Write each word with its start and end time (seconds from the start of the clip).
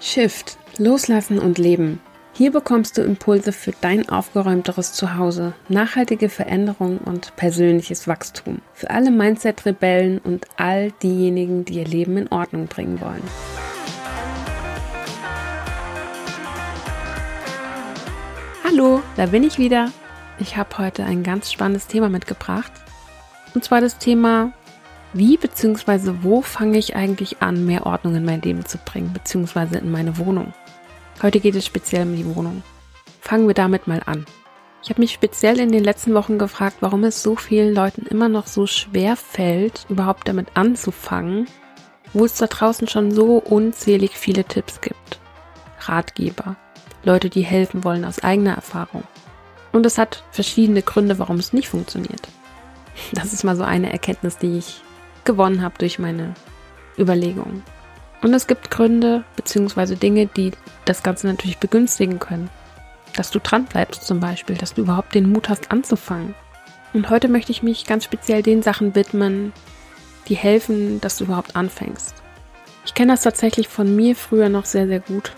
Shift, 0.00 0.58
Loslassen 0.78 1.40
und 1.40 1.58
Leben. 1.58 2.00
Hier 2.32 2.52
bekommst 2.52 2.96
du 2.96 3.02
Impulse 3.02 3.50
für 3.50 3.72
dein 3.80 4.08
aufgeräumteres 4.08 4.92
Zuhause, 4.92 5.54
nachhaltige 5.68 6.28
Veränderung 6.28 6.98
und 6.98 7.34
persönliches 7.34 8.06
Wachstum. 8.06 8.60
Für 8.74 8.90
alle 8.90 9.10
Mindset-Rebellen 9.10 10.18
und 10.18 10.46
all 10.56 10.92
diejenigen, 11.02 11.64
die 11.64 11.74
ihr 11.74 11.84
Leben 11.84 12.16
in 12.16 12.28
Ordnung 12.28 12.68
bringen 12.68 13.00
wollen. 13.00 13.24
Hallo, 18.62 19.02
da 19.16 19.26
bin 19.26 19.42
ich 19.42 19.58
wieder. 19.58 19.90
Ich 20.38 20.56
habe 20.56 20.78
heute 20.78 21.02
ein 21.02 21.24
ganz 21.24 21.50
spannendes 21.50 21.88
Thema 21.88 22.08
mitgebracht. 22.08 22.70
Und 23.52 23.64
zwar 23.64 23.80
das 23.80 23.98
Thema 23.98 24.52
wie 25.12 25.36
bzw. 25.36 26.14
wo 26.22 26.42
fange 26.42 26.78
ich 26.78 26.96
eigentlich 26.96 27.40
an, 27.42 27.64
mehr 27.64 27.86
Ordnung 27.86 28.14
in 28.14 28.24
mein 28.24 28.42
Leben 28.42 28.64
zu 28.66 28.78
bringen, 28.78 29.12
beziehungsweise 29.12 29.78
in 29.78 29.90
meine 29.90 30.18
Wohnung? 30.18 30.52
Heute 31.22 31.40
geht 31.40 31.54
es 31.54 31.66
speziell 31.66 32.02
um 32.02 32.16
die 32.16 32.34
Wohnung. 32.36 32.62
Fangen 33.20 33.46
wir 33.46 33.54
damit 33.54 33.86
mal 33.86 34.02
an. 34.06 34.24
Ich 34.82 34.90
habe 34.90 35.00
mich 35.00 35.12
speziell 35.12 35.58
in 35.58 35.72
den 35.72 35.82
letzten 35.82 36.14
Wochen 36.14 36.38
gefragt, 36.38 36.76
warum 36.80 37.04
es 37.04 37.22
so 37.22 37.34
vielen 37.36 37.74
Leuten 37.74 38.06
immer 38.06 38.28
noch 38.28 38.46
so 38.46 38.66
schwer 38.66 39.16
fällt, 39.16 39.86
überhaupt 39.88 40.28
damit 40.28 40.48
anzufangen, 40.54 41.46
wo 42.12 42.24
es 42.24 42.34
da 42.34 42.46
draußen 42.46 42.86
schon 42.86 43.10
so 43.10 43.38
unzählig 43.38 44.16
viele 44.16 44.44
Tipps 44.44 44.80
gibt. 44.80 45.20
Ratgeber, 45.80 46.56
Leute, 47.02 47.28
die 47.28 47.42
helfen 47.42 47.84
wollen 47.84 48.04
aus 48.04 48.22
eigener 48.22 48.54
Erfahrung. 48.54 49.02
Und 49.72 49.84
es 49.84 49.98
hat 49.98 50.24
verschiedene 50.30 50.82
Gründe, 50.82 51.18
warum 51.18 51.36
es 51.36 51.52
nicht 51.52 51.68
funktioniert. 51.68 52.28
Das 53.12 53.32
ist 53.32 53.44
mal 53.44 53.56
so 53.56 53.64
eine 53.64 53.92
Erkenntnis, 53.92 54.38
die 54.38 54.58
ich 54.58 54.82
gewonnen 55.28 55.62
habe 55.62 55.76
durch 55.78 56.00
meine 56.00 56.34
Überlegungen. 56.98 57.62
Und 58.22 58.34
es 58.34 58.48
gibt 58.48 58.70
Gründe 58.72 59.22
bzw. 59.36 59.94
Dinge, 59.94 60.26
die 60.26 60.50
das 60.84 61.04
Ganze 61.04 61.28
natürlich 61.28 61.58
begünstigen 61.58 62.18
können. 62.18 62.50
Dass 63.14 63.30
du 63.30 63.38
dran 63.38 63.66
bleibst 63.66 64.04
zum 64.04 64.18
Beispiel, 64.18 64.56
dass 64.56 64.74
du 64.74 64.82
überhaupt 64.82 65.14
den 65.14 65.30
Mut 65.30 65.48
hast 65.48 65.70
anzufangen. 65.70 66.34
Und 66.94 67.10
heute 67.10 67.28
möchte 67.28 67.52
ich 67.52 67.62
mich 67.62 67.86
ganz 67.86 68.04
speziell 68.04 68.42
den 68.42 68.62
Sachen 68.62 68.94
widmen, 68.94 69.52
die 70.28 70.34
helfen, 70.34 71.00
dass 71.00 71.18
du 71.18 71.24
überhaupt 71.24 71.54
anfängst. 71.54 72.14
Ich 72.84 72.94
kenne 72.94 73.12
das 73.12 73.22
tatsächlich 73.22 73.68
von 73.68 73.94
mir 73.94 74.16
früher 74.16 74.48
noch 74.48 74.64
sehr, 74.64 74.86
sehr 74.88 75.00
gut. 75.00 75.32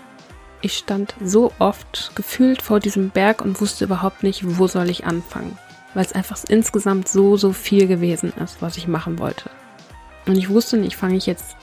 Ich 0.61 0.77
stand 0.77 1.13
so 1.23 1.51
oft 1.59 2.11
gefühlt 2.15 2.61
vor 2.61 2.79
diesem 2.79 3.09
Berg 3.09 3.41
und 3.41 3.59
wusste 3.61 3.85
überhaupt 3.85 4.23
nicht, 4.23 4.57
wo 4.57 4.67
soll 4.67 4.89
ich 4.89 5.05
anfangen. 5.05 5.57
Weil 5.93 6.05
es 6.05 6.13
einfach 6.13 6.37
insgesamt 6.47 7.09
so, 7.09 7.35
so 7.35 7.51
viel 7.51 7.87
gewesen 7.87 8.31
ist, 8.41 8.61
was 8.61 8.77
ich 8.77 8.87
machen 8.87 9.19
wollte. 9.19 9.49
Und 10.25 10.37
ich 10.37 10.49
wusste 10.49 10.77
nicht, 10.77 10.95
fange 10.95 11.17
ich 11.17 11.25
jetzt 11.25 11.55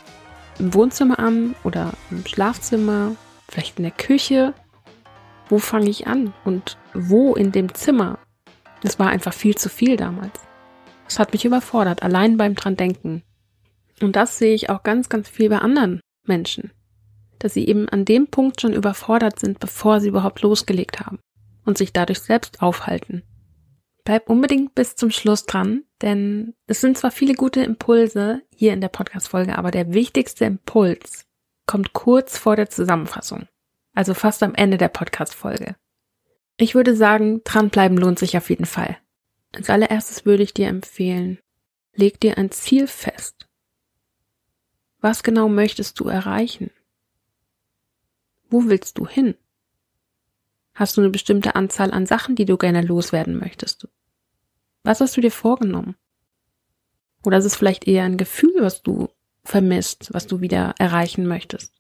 im 0.59 0.75
Wohnzimmer 0.75 1.19
an 1.19 1.55
oder 1.65 1.93
im 2.11 2.27
Schlafzimmer, 2.27 3.17
vielleicht 3.49 3.79
in 3.79 3.85
der 3.85 3.93
Küche. 3.93 4.55
Wo 5.49 5.59
fange 5.59 5.89
ich 5.89 6.07
an 6.07 6.35
und 6.45 6.77
wo 6.93 7.35
in 7.35 7.53
dem 7.53 7.75
Zimmer? 7.75 8.19
Das 8.83 8.99
war 8.99 9.09
einfach 9.09 9.33
viel 9.33 9.57
zu 9.57 9.69
viel 9.69 9.97
damals. 9.97 10.39
Das 11.07 11.19
hat 11.19 11.33
mich 11.33 11.45
überfordert, 11.45 12.03
allein 12.03 12.37
beim 12.37 12.55
dran 12.55 12.77
denken. 12.77 13.23
Und 14.01 14.15
das 14.15 14.39
sehe 14.39 14.55
ich 14.55 14.71
auch 14.71 14.83
ganz, 14.83 15.09
ganz 15.09 15.29
viel 15.29 15.49
bei 15.49 15.59
anderen 15.59 16.01
Menschen, 16.27 16.71
dass 17.39 17.55
sie 17.55 17.67
eben 17.67 17.89
an 17.89 18.05
dem 18.05 18.27
Punkt 18.29 18.61
schon 18.61 18.75
überfordert 18.75 19.41
sind, 19.41 19.59
bevor 19.59 20.01
sie 20.01 20.09
überhaupt 20.09 20.43
losgelegt 20.43 21.01
haben 21.01 21.19
und 21.65 21.79
sich 21.79 21.93
dadurch 21.93 22.21
selbst 22.21 22.63
aufhalten. 22.63 23.23
Bleib 24.09 24.31
unbedingt 24.31 24.75
bis 24.75 24.97
zum 24.97 25.11
Schluss 25.11 25.45
dran, 25.45 25.85
denn 26.01 26.55
es 26.67 26.81
sind 26.81 26.97
zwar 26.97 27.11
viele 27.11 27.35
gute 27.35 27.63
Impulse 27.63 28.41
hier 28.55 28.73
in 28.73 28.81
der 28.81 28.89
Podcast-Folge, 28.89 29.59
aber 29.59 29.71
der 29.71 29.93
wichtigste 29.93 30.47
Impuls 30.47 31.27
kommt 31.67 31.93
kurz 31.93 32.39
vor 32.39 32.57
der 32.57 32.71
Zusammenfassung. 32.71 33.49
Also 33.93 34.15
fast 34.15 34.43
am 34.43 34.55
Ende 34.55 34.79
der 34.79 34.89
Podcast-Folge. 34.89 35.77
Ich 36.57 36.75
würde 36.75 36.97
sagen, 36.97 37.43
dranbleiben 37.45 37.99
lohnt 37.99 38.19
sich 38.19 38.35
auf 38.39 38.49
jeden 38.49 38.65
Fall. 38.65 38.97
Als 39.55 39.69
allererstes 39.69 40.25
würde 40.25 40.43
ich 40.43 40.55
dir 40.55 40.69
empfehlen, 40.69 41.39
leg 41.93 42.19
dir 42.19 42.39
ein 42.39 42.51
Ziel 42.51 42.87
fest. 42.87 43.47
Was 45.03 45.23
genau 45.23 45.51
möchtest 45.51 46.01
du 46.01 46.09
erreichen? 46.09 46.71
Wo 48.49 48.65
willst 48.65 48.97
du 48.97 49.07
hin? 49.07 49.35
Hast 50.73 50.97
du 50.97 51.03
eine 51.03 51.11
bestimmte 51.11 51.57
Anzahl 51.57 51.91
an 51.91 52.07
Sachen, 52.07 52.37
die 52.37 52.47
du 52.47 52.57
gerne 52.57 52.81
loswerden 52.81 53.37
möchtest? 53.37 53.87
Was 54.89 55.03
hast 55.03 55.15
du 55.19 55.21
dir 55.21 55.31
vorgenommen? 55.31 55.97
Oder 57.23 57.37
ist 57.37 57.45
es 57.45 57.57
vielleicht 57.57 57.87
eher 57.87 58.05
ein 58.05 58.17
Gefühl, 58.17 58.55
was 58.61 58.83
du 58.83 59.11
vermisst, 59.45 60.09
was 60.15 60.27
du 60.27 60.41
wieder 60.41 60.77
erreichen 60.79 61.27
möchtest? 61.27 61.75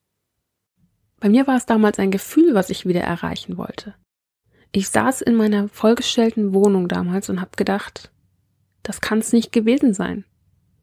Bei 1.18 1.30
mir 1.30 1.46
war 1.46 1.56
es 1.56 1.64
damals 1.64 1.98
ein 1.98 2.10
Gefühl, 2.10 2.54
was 2.54 2.68
ich 2.68 2.84
wieder 2.84 3.00
erreichen 3.00 3.56
wollte. 3.56 3.94
Ich 4.72 4.90
saß 4.90 5.22
in 5.22 5.36
meiner 5.36 5.70
vollgestellten 5.70 6.52
Wohnung 6.52 6.86
damals 6.86 7.30
und 7.30 7.40
habe 7.40 7.52
gedacht, 7.56 8.10
das 8.82 9.00
kann 9.00 9.20
es 9.20 9.32
nicht 9.32 9.52
gewesen 9.52 9.94
sein. 9.94 10.26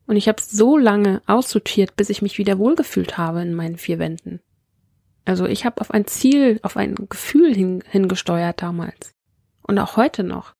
Und 0.08 0.16
ich 0.16 0.28
habe 0.28 0.41
so 0.41 0.80
lange 0.80 1.22
aussortiert, 1.28 1.96
bis 1.96 2.09
ich 2.09 2.24
mich 2.24 2.40
wieder 2.40 2.58
wohlgefühlt 2.58 3.19
habe 3.19 3.44
in 3.44 3.53
meinen 3.53 3.78
vier 3.78 4.00
Wänden. 4.00 4.40
Also 5.25 5.46
ich 5.46 5.64
habe 5.64 5.80
auf 5.80 5.91
ein 5.91 6.08
Ziel, 6.08 6.59
auf 6.64 6.75
ein 6.75 6.96
Gefühl 6.96 7.53
hin, 7.53 7.84
hingesteuert 7.88 8.64
damals. 8.64 9.14
Und 9.62 9.78
auch 9.78 9.96
heute 9.96 10.24
noch. 10.24 10.54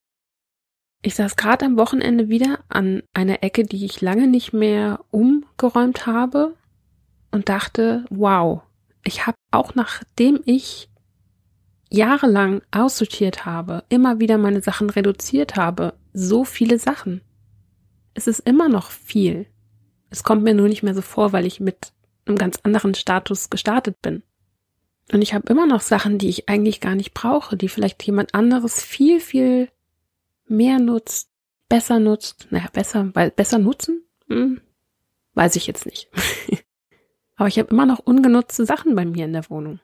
Ich 1.02 1.14
saß 1.14 1.36
gerade 1.36 1.66
am 1.66 1.76
Wochenende 1.76 2.28
wieder 2.28 2.58
an 2.68 3.02
einer 3.14 3.42
Ecke, 3.42 3.64
die 3.64 3.84
ich 3.84 4.00
lange 4.00 4.26
nicht 4.26 4.52
mehr 4.52 5.04
umgeräumt 5.10 6.06
habe 6.06 6.56
und 7.30 7.48
dachte, 7.48 8.04
wow, 8.10 8.62
ich 9.04 9.26
habe 9.26 9.36
auch 9.50 9.74
nachdem 9.74 10.40
ich 10.44 10.88
jahrelang 11.90 12.62
aussortiert 12.72 13.46
habe, 13.46 13.84
immer 13.88 14.18
wieder 14.18 14.38
meine 14.38 14.60
Sachen 14.62 14.90
reduziert 14.90 15.56
habe, 15.56 15.94
so 16.12 16.44
viele 16.44 16.78
Sachen. 16.78 17.20
Es 18.14 18.26
ist 18.26 18.40
immer 18.40 18.68
noch 18.68 18.90
viel. 18.90 19.46
Es 20.10 20.22
kommt 20.22 20.42
mir 20.42 20.54
nur 20.54 20.68
nicht 20.68 20.82
mehr 20.82 20.94
so 20.94 21.02
vor, 21.02 21.32
weil 21.32 21.46
ich 21.46 21.60
mit 21.60 21.92
einem 22.26 22.38
ganz 22.38 22.58
anderen 22.62 22.94
Status 22.94 23.50
gestartet 23.50 24.00
bin. 24.02 24.22
Und 25.12 25.22
ich 25.22 25.34
habe 25.34 25.48
immer 25.48 25.66
noch 25.66 25.80
Sachen, 25.80 26.18
die 26.18 26.28
ich 26.28 26.48
eigentlich 26.48 26.80
gar 26.80 26.96
nicht 26.96 27.14
brauche, 27.14 27.56
die 27.56 27.68
vielleicht 27.68 28.02
jemand 28.02 28.34
anderes 28.34 28.82
viel, 28.82 29.20
viel 29.20 29.68
mehr 30.48 30.78
nutzt, 30.78 31.30
besser 31.68 31.98
nutzt, 31.98 32.48
naja, 32.50 32.68
besser, 32.72 33.10
weil 33.14 33.30
besser 33.30 33.58
nutzen, 33.58 34.04
hm, 34.28 34.60
weiß 35.34 35.56
ich 35.56 35.66
jetzt 35.66 35.86
nicht. 35.86 36.08
Aber 37.36 37.48
ich 37.48 37.58
habe 37.58 37.70
immer 37.70 37.86
noch 37.86 37.98
ungenutzte 37.98 38.64
Sachen 38.64 38.94
bei 38.94 39.04
mir 39.04 39.26
in 39.26 39.32
der 39.32 39.48
Wohnung. 39.50 39.80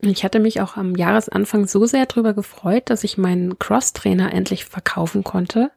Ich 0.00 0.24
hatte 0.24 0.40
mich 0.40 0.60
auch 0.60 0.76
am 0.76 0.96
Jahresanfang 0.96 1.66
so 1.68 1.86
sehr 1.86 2.06
darüber 2.06 2.34
gefreut, 2.34 2.90
dass 2.90 3.04
ich 3.04 3.18
meinen 3.18 3.58
Cross-Trainer 3.58 4.32
endlich 4.32 4.64
verkaufen 4.64 5.22
konnte. 5.22 5.70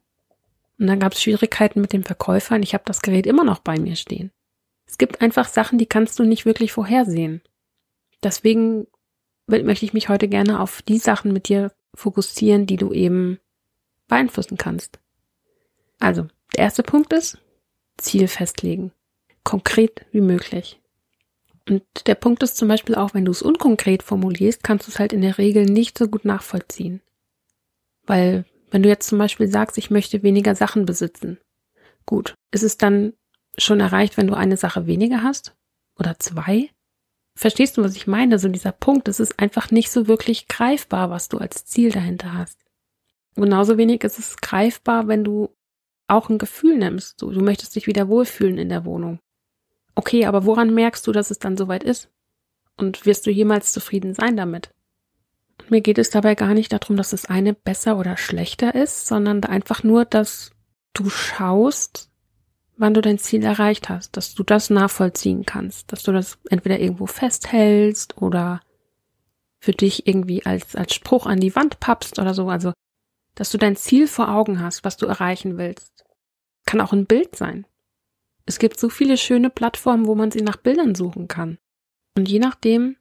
Und 0.79 0.87
dann 0.87 0.99
gab 0.99 1.13
es 1.13 1.21
Schwierigkeiten 1.21 1.79
mit 1.79 1.93
dem 1.93 2.03
Verkäufer 2.03 2.55
und 2.55 2.63
ich 2.63 2.73
habe 2.73 2.83
das 2.85 3.01
Gerät 3.01 3.27
immer 3.27 3.43
noch 3.43 3.59
bei 3.59 3.79
mir 3.79 3.95
stehen. 3.95 4.31
Es 4.87 4.97
gibt 4.97 5.21
einfach 5.21 5.47
Sachen, 5.47 5.77
die 5.77 5.85
kannst 5.85 6.19
du 6.19 6.23
nicht 6.23 6.45
wirklich 6.45 6.73
vorhersehen. 6.73 7.41
Deswegen 8.23 8.87
möchte 9.47 9.85
ich 9.85 9.93
mich 9.93 10.09
heute 10.09 10.27
gerne 10.27 10.59
auf 10.59 10.81
die 10.81 10.97
Sachen 10.97 11.31
mit 11.31 11.47
dir 11.47 11.71
fokussieren, 11.95 12.65
die 12.65 12.77
du 12.77 12.91
eben 12.91 13.39
beeinflussen 14.07 14.57
kannst. 14.57 14.99
Also, 15.99 16.27
der 16.55 16.65
erste 16.65 16.83
Punkt 16.83 17.13
ist 17.13 17.37
Ziel 17.97 18.27
festlegen. 18.27 18.91
Konkret 19.43 20.05
wie 20.11 20.21
möglich. 20.21 20.81
Und 21.67 21.83
der 22.05 22.15
Punkt 22.15 22.43
ist 22.43 22.57
zum 22.57 22.67
Beispiel 22.67 22.95
auch, 22.95 23.13
wenn 23.13 23.25
du 23.25 23.31
es 23.31 23.41
unkonkret 23.41 24.03
formulierst, 24.03 24.63
kannst 24.63 24.87
du 24.87 24.91
es 24.91 24.99
halt 24.99 25.13
in 25.13 25.21
der 25.21 25.37
Regel 25.37 25.65
nicht 25.65 25.97
so 25.97 26.07
gut 26.07 26.25
nachvollziehen. 26.25 27.01
Weil, 28.05 28.45
wenn 28.69 28.83
du 28.83 28.89
jetzt 28.89 29.07
zum 29.07 29.17
Beispiel 29.17 29.47
sagst, 29.47 29.77
ich 29.77 29.89
möchte 29.89 30.21
weniger 30.21 30.55
Sachen 30.55 30.85
besitzen, 30.85 31.39
gut, 32.05 32.35
ist 32.51 32.63
es 32.63 32.77
dann 32.77 33.13
schon 33.57 33.79
erreicht, 33.79 34.17
wenn 34.17 34.27
du 34.27 34.35
eine 34.35 34.57
Sache 34.57 34.85
weniger 34.85 35.23
hast? 35.23 35.55
Oder 35.97 36.19
zwei? 36.19 36.69
Verstehst 37.35 37.77
du, 37.77 37.83
was 37.83 37.95
ich 37.95 38.05
meine? 38.05 38.37
So 38.37 38.47
dieser 38.47 38.71
Punkt, 38.71 39.07
es 39.07 39.19
ist 39.19 39.39
einfach 39.39 39.71
nicht 39.71 39.91
so 39.91 40.07
wirklich 40.07 40.47
greifbar, 40.47 41.09
was 41.09 41.29
du 41.29 41.37
als 41.37 41.65
Ziel 41.65 41.91
dahinter 41.91 42.33
hast. 42.33 42.64
Genauso 43.35 43.77
wenig 43.77 44.03
ist 44.03 44.19
es 44.19 44.37
greifbar, 44.37 45.07
wenn 45.07 45.23
du 45.23 45.49
auch 46.07 46.29
ein 46.29 46.37
Gefühl 46.37 46.77
nimmst. 46.77 47.19
So, 47.19 47.31
du 47.31 47.41
möchtest 47.41 47.75
dich 47.75 47.87
wieder 47.87 48.07
wohlfühlen 48.07 48.57
in 48.57 48.69
der 48.69 48.85
Wohnung. 48.85 49.19
Okay, 49.95 50.25
aber 50.25 50.45
woran 50.45 50.73
merkst 50.73 51.05
du, 51.07 51.11
dass 51.11 51.31
es 51.31 51.39
dann 51.39 51.57
soweit 51.57 51.83
ist? 51.83 52.09
Und 52.77 53.05
wirst 53.05 53.25
du 53.25 53.31
jemals 53.31 53.71
zufrieden 53.71 54.13
sein 54.13 54.35
damit? 54.35 54.71
Mir 55.69 55.81
geht 55.81 55.97
es 55.97 56.09
dabei 56.09 56.35
gar 56.35 56.53
nicht 56.53 56.73
darum, 56.73 56.97
dass 56.97 57.11
das 57.11 57.25
eine 57.25 57.53
besser 57.53 57.97
oder 57.97 58.17
schlechter 58.17 58.75
ist, 58.75 59.07
sondern 59.07 59.43
einfach 59.45 59.83
nur, 59.83 60.05
dass 60.05 60.51
du 60.93 61.09
schaust, 61.09 62.11
wann 62.77 62.93
du 62.93 63.01
dein 63.01 63.17
Ziel 63.17 63.43
erreicht 63.43 63.89
hast, 63.89 64.17
dass 64.17 64.35
du 64.35 64.43
das 64.43 64.69
nachvollziehen 64.69 65.45
kannst, 65.45 65.91
dass 65.91 66.03
du 66.03 66.11
das 66.11 66.37
entweder 66.49 66.79
irgendwo 66.79 67.05
festhältst 67.05 68.21
oder 68.21 68.59
für 69.59 69.71
dich 69.71 70.07
irgendwie 70.07 70.45
als, 70.45 70.75
als 70.75 70.93
Spruch 70.93 71.25
an 71.25 71.39
die 71.39 71.55
Wand 71.55 71.79
pappst 71.79 72.19
oder 72.19 72.33
so. 72.33 72.49
Also 72.49 72.73
dass 73.35 73.51
du 73.51 73.57
dein 73.57 73.75
Ziel 73.75 74.07
vor 74.07 74.29
Augen 74.29 74.61
hast, 74.61 74.83
was 74.83 74.97
du 74.97 75.05
erreichen 75.05 75.57
willst. 75.57 76.05
Kann 76.65 76.81
auch 76.81 76.93
ein 76.93 77.05
Bild 77.05 77.35
sein. 77.35 77.67
Es 78.45 78.59
gibt 78.59 78.79
so 78.79 78.89
viele 78.89 79.17
schöne 79.17 79.49
Plattformen, 79.49 80.05
wo 80.05 80.15
man 80.15 80.31
sie 80.31 80.41
nach 80.41 80.57
Bildern 80.57 80.95
suchen 80.95 81.27
kann. 81.27 81.57
Und 82.15 82.29
je 82.29 82.39
nachdem, 82.39 82.95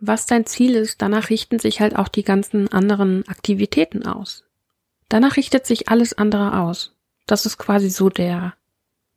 was 0.00 0.26
dein 0.26 0.46
Ziel 0.46 0.74
ist, 0.74 1.02
danach 1.02 1.28
richten 1.30 1.58
sich 1.58 1.80
halt 1.80 1.96
auch 1.96 2.08
die 2.08 2.24
ganzen 2.24 2.68
anderen 2.72 3.26
Aktivitäten 3.28 4.06
aus. 4.06 4.44
Danach 5.08 5.36
richtet 5.36 5.66
sich 5.66 5.88
alles 5.88 6.14
andere 6.16 6.58
aus. 6.60 6.96
Das 7.26 7.46
ist 7.46 7.58
quasi 7.58 7.90
so 7.90 8.08
der, 8.08 8.54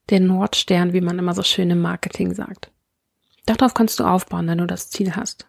der 0.09 0.19
Nordstern, 0.19 0.91
wie 0.91 1.01
man 1.01 1.19
immer 1.19 1.33
so 1.33 1.43
schön 1.43 1.69
im 1.69 1.81
Marketing 1.81 2.33
sagt. 2.33 2.71
Darauf 3.45 3.73
kannst 3.73 3.99
du 3.99 4.03
aufbauen, 4.03 4.47
wenn 4.47 4.57
du 4.57 4.67
das 4.67 4.89
Ziel 4.89 5.15
hast. 5.15 5.47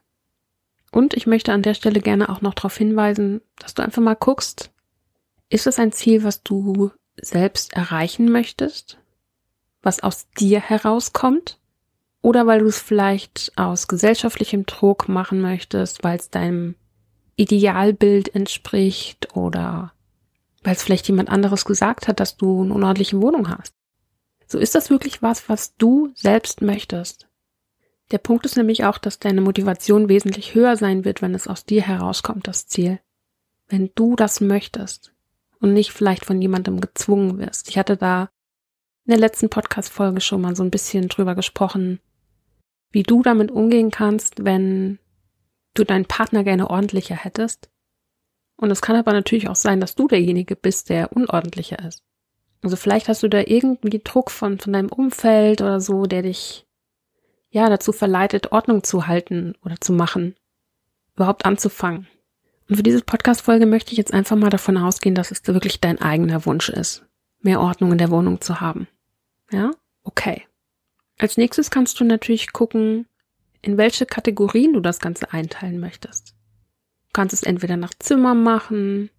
Und 0.90 1.14
ich 1.14 1.26
möchte 1.26 1.52
an 1.52 1.62
der 1.62 1.74
Stelle 1.74 2.00
gerne 2.00 2.28
auch 2.28 2.40
noch 2.40 2.54
darauf 2.54 2.76
hinweisen, 2.76 3.40
dass 3.58 3.74
du 3.74 3.82
einfach 3.82 4.02
mal 4.02 4.14
guckst, 4.14 4.70
ist 5.54 5.68
es 5.68 5.78
ein 5.78 5.92
Ziel, 5.92 6.24
was 6.24 6.42
du 6.42 6.90
selbst 7.16 7.74
erreichen 7.74 8.30
möchtest? 8.30 8.98
Was 9.82 10.02
aus 10.02 10.28
dir 10.30 10.60
herauskommt? 10.60 11.60
Oder 12.22 12.48
weil 12.48 12.58
du 12.58 12.66
es 12.66 12.80
vielleicht 12.80 13.52
aus 13.54 13.86
gesellschaftlichem 13.86 14.66
Druck 14.66 15.08
machen 15.08 15.40
möchtest, 15.40 16.02
weil 16.02 16.18
es 16.18 16.28
deinem 16.28 16.74
Idealbild 17.36 18.34
entspricht 18.34 19.36
oder 19.36 19.92
weil 20.64 20.74
es 20.74 20.82
vielleicht 20.82 21.06
jemand 21.06 21.28
anderes 21.28 21.64
gesagt 21.64 22.08
hat, 22.08 22.18
dass 22.18 22.36
du 22.36 22.62
eine 22.62 22.74
unordentliche 22.74 23.20
Wohnung 23.22 23.48
hast. 23.48 23.74
So 24.48 24.58
ist 24.58 24.74
das 24.74 24.90
wirklich 24.90 25.22
was, 25.22 25.48
was 25.48 25.76
du 25.76 26.10
selbst 26.14 26.62
möchtest. 26.62 27.28
Der 28.10 28.18
Punkt 28.18 28.44
ist 28.44 28.56
nämlich 28.56 28.84
auch, 28.86 28.98
dass 28.98 29.20
deine 29.20 29.40
Motivation 29.40 30.08
wesentlich 30.08 30.56
höher 30.56 30.76
sein 30.76 31.04
wird, 31.04 31.22
wenn 31.22 31.34
es 31.34 31.46
aus 31.46 31.64
dir 31.64 31.82
herauskommt, 31.82 32.48
das 32.48 32.66
Ziel. 32.66 32.98
Wenn 33.68 33.92
du 33.94 34.16
das 34.16 34.40
möchtest 34.40 35.13
und 35.64 35.72
nicht 35.72 35.92
vielleicht 35.92 36.26
von 36.26 36.42
jemandem 36.42 36.78
gezwungen 36.78 37.38
wirst. 37.38 37.70
Ich 37.70 37.78
hatte 37.78 37.96
da 37.96 38.28
in 39.06 39.12
der 39.12 39.18
letzten 39.18 39.48
Podcast-Folge 39.48 40.20
schon 40.20 40.42
mal 40.42 40.54
so 40.54 40.62
ein 40.62 40.70
bisschen 40.70 41.08
drüber 41.08 41.34
gesprochen, 41.34 42.00
wie 42.90 43.02
du 43.02 43.22
damit 43.22 43.50
umgehen 43.50 43.90
kannst, 43.90 44.44
wenn 44.44 44.98
du 45.72 45.84
deinen 45.84 46.04
Partner 46.04 46.44
gerne 46.44 46.68
ordentlicher 46.68 47.14
hättest. 47.14 47.70
Und 48.56 48.70
es 48.70 48.82
kann 48.82 48.94
aber 48.94 49.14
natürlich 49.14 49.48
auch 49.48 49.56
sein, 49.56 49.80
dass 49.80 49.94
du 49.94 50.06
derjenige 50.06 50.54
bist, 50.54 50.90
der 50.90 51.16
unordentlicher 51.16 51.78
ist. 51.78 52.02
Also 52.62 52.76
vielleicht 52.76 53.08
hast 53.08 53.22
du 53.22 53.28
da 53.28 53.40
irgendwie 53.40 54.02
Druck 54.04 54.30
von, 54.30 54.58
von 54.58 54.74
deinem 54.74 54.90
Umfeld 54.90 55.62
oder 55.62 55.80
so, 55.80 56.04
der 56.04 56.20
dich 56.20 56.66
ja 57.48 57.70
dazu 57.70 57.92
verleitet, 57.92 58.52
Ordnung 58.52 58.84
zu 58.84 59.06
halten 59.06 59.54
oder 59.64 59.80
zu 59.80 59.94
machen, 59.94 60.36
überhaupt 61.14 61.46
anzufangen. 61.46 62.06
Und 62.68 62.76
für 62.76 62.82
diese 62.82 63.02
Podcast-Folge 63.02 63.66
möchte 63.66 63.92
ich 63.92 63.98
jetzt 63.98 64.14
einfach 64.14 64.36
mal 64.36 64.50
davon 64.50 64.76
ausgehen, 64.76 65.14
dass 65.14 65.30
es 65.30 65.46
wirklich 65.46 65.80
dein 65.80 66.00
eigener 66.00 66.46
Wunsch 66.46 66.68
ist, 66.68 67.04
mehr 67.40 67.60
Ordnung 67.60 67.92
in 67.92 67.98
der 67.98 68.10
Wohnung 68.10 68.40
zu 68.40 68.60
haben. 68.60 68.88
Ja? 69.50 69.70
Okay. 70.02 70.46
Als 71.18 71.36
nächstes 71.36 71.70
kannst 71.70 72.00
du 72.00 72.04
natürlich 72.04 72.52
gucken, 72.52 73.06
in 73.62 73.76
welche 73.76 74.06
Kategorien 74.06 74.72
du 74.72 74.80
das 74.80 74.98
Ganze 74.98 75.32
einteilen 75.32 75.78
möchtest. 75.78 76.34
Du 77.08 77.12
kannst 77.12 77.32
es 77.34 77.42
entweder 77.42 77.76
nach 77.76 77.94
Zimmer 77.98 78.34
machen 78.34 79.10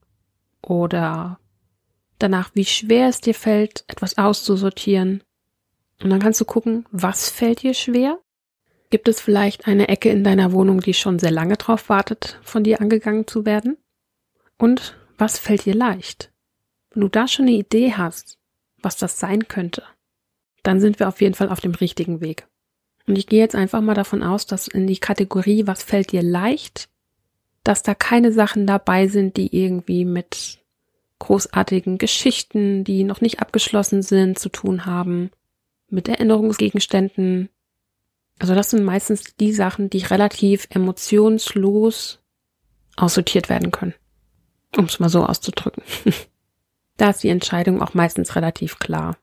oder 0.62 1.40
danach, 2.20 2.52
wie 2.54 2.66
schwer 2.66 3.10
es 3.10 3.22
dir 3.22 3.34
fällt, 3.34 3.86
etwas 3.88 4.18
auszusortieren. 4.18 5.24
Und 6.02 6.10
dann 6.10 6.20
kannst 6.20 6.42
du 6.42 6.46
gucken, 6.46 6.86
was 6.92 7.30
fällt 7.30 7.62
dir 7.62 7.74
schwer? 7.74 8.20
Gibt 8.96 9.10
es 9.10 9.20
vielleicht 9.20 9.68
eine 9.68 9.90
Ecke 9.90 10.08
in 10.10 10.24
deiner 10.24 10.54
Wohnung, 10.54 10.80
die 10.80 10.94
schon 10.94 11.20
sehr 11.20 11.30
lange 11.30 11.58
drauf 11.58 11.90
wartet, 11.90 12.40
von 12.44 12.64
dir 12.64 12.80
angegangen 12.80 13.28
zu 13.28 13.46
werden? 13.46 13.76
Und 14.58 14.96
was 15.18 15.38
fällt 15.38 15.66
dir 15.66 15.76
leicht? 15.76 16.32
Wenn 16.92 17.02
du 17.02 17.10
da 17.10 17.28
schon 17.28 17.46
eine 17.46 17.58
Idee 17.58 17.92
hast, 17.92 18.38
was 18.82 18.96
das 18.96 19.20
sein 19.20 19.50
könnte, 19.50 19.84
dann 20.64 20.80
sind 20.80 20.98
wir 20.98 21.10
auf 21.10 21.20
jeden 21.20 21.34
Fall 21.34 21.50
auf 21.50 21.60
dem 21.60 21.74
richtigen 21.74 22.22
Weg. 22.22 22.48
Und 23.06 23.18
ich 23.18 23.28
gehe 23.28 23.42
jetzt 23.42 23.54
einfach 23.54 23.82
mal 23.82 23.96
davon 23.96 24.24
aus, 24.24 24.46
dass 24.46 24.70
in 24.70 24.88
die 24.88 25.00
Kategorie, 25.00 25.68
was 25.68 25.84
fällt 25.84 26.14
dir 26.14 26.24
leicht, 26.24 26.88
dass 27.66 27.84
da 27.84 27.96
keine 27.96 28.32
Sachen 28.32 28.66
dabei 28.66 29.10
sind, 29.10 29.36
die 29.36 29.62
irgendwie 29.62 30.06
mit 30.06 30.60
großartigen 31.20 31.98
Geschichten, 31.98 32.86
die 32.86 33.04
noch 33.04 33.20
nicht 33.20 33.42
abgeschlossen 33.42 34.04
sind, 34.04 34.40
zu 34.40 34.48
tun 34.48 34.86
haben, 34.86 35.32
mit 35.90 36.08
Erinnerungsgegenständen. 36.08 37.50
Also 38.40 38.54
das 38.54 38.72
sind 38.72 38.84
meistens 38.84 39.36
die 39.40 39.54
Sachen, 39.54 39.90
die 39.90 40.00
relativ 40.00 40.68
emotionslos 40.70 42.20
aussortiert 42.96 43.50
werden 43.50 43.72
können. 43.72 43.94
Um 44.76 44.86
es 44.86 45.00
mal 45.00 45.10
so 45.10 45.26
auszudrücken. 45.26 45.84
da 46.98 47.10
ist 47.10 47.24
die 47.24 47.30
Entscheidung 47.30 47.82
auch 47.82 47.94
meistens 47.94 48.36
relativ 48.36 48.80
klar. 48.80 49.18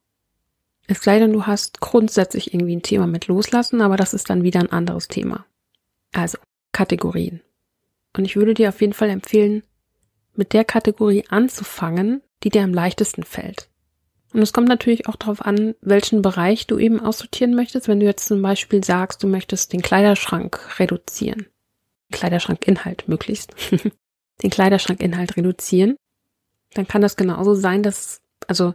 Es 0.87 1.03
sei 1.03 1.19
denn, 1.19 1.33
du 1.33 1.47
hast 1.47 1.81
grundsätzlich 1.81 2.53
irgendwie 2.53 2.77
ein 2.77 2.83
Thema 2.83 3.07
mit 3.07 3.27
loslassen, 3.27 3.81
aber 3.81 3.97
das 3.97 4.15
ist 4.15 4.31
dann 4.31 4.43
wieder 4.43 4.61
ein 4.61 4.73
anderes 4.73 5.09
Thema. 5.09 5.47
Also, 6.13 6.39
Kategorien. 6.73 7.41
Und 8.17 8.25
ich 8.25 8.37
würde 8.37 8.55
dir 8.55 8.71
auf 8.71 8.81
jeden 8.81 8.93
Fall 8.93 9.11
empfehlen, 9.11 9.63
mit 10.35 10.53
der 10.53 10.65
Kategorie 10.65 11.25
anzufangen, 11.29 12.23
die 12.43 12.51
dir 12.51 12.63
am 12.63 12.75
leichtesten 12.75 13.23
fällt. 13.23 13.69
Und 14.33 14.41
es 14.41 14.53
kommt 14.53 14.69
natürlich 14.69 15.09
auch 15.09 15.17
darauf 15.17 15.45
an, 15.45 15.75
welchen 15.81 16.23
Bereich 16.23 16.67
du 16.67 16.79
eben 16.79 17.01
aussortieren 17.01 17.55
möchtest. 17.55 17.89
Wenn 17.89 18.01
du 18.01 18.07
jetzt 18.07 18.27
zum 18.27 18.41
Beispiel 18.41 18.83
sagst, 18.83 19.23
du 19.23 19.29
möchtest 19.29 19.73
den 19.73 19.83
Kleiderschrank 19.83 20.79
reduzieren, 20.79 21.47
Kleiderschrankinhalt 22.11 23.09
möglichst, 23.09 23.55
den 24.43 24.51
Kleiderschrankinhalt 24.51 25.37
reduzieren, 25.37 25.97
dann 26.75 26.89
kann 26.89 27.03
das 27.03 27.17
genauso 27.17 27.55
sein, 27.55 27.83
dass, 27.83 28.23
also 28.47 28.75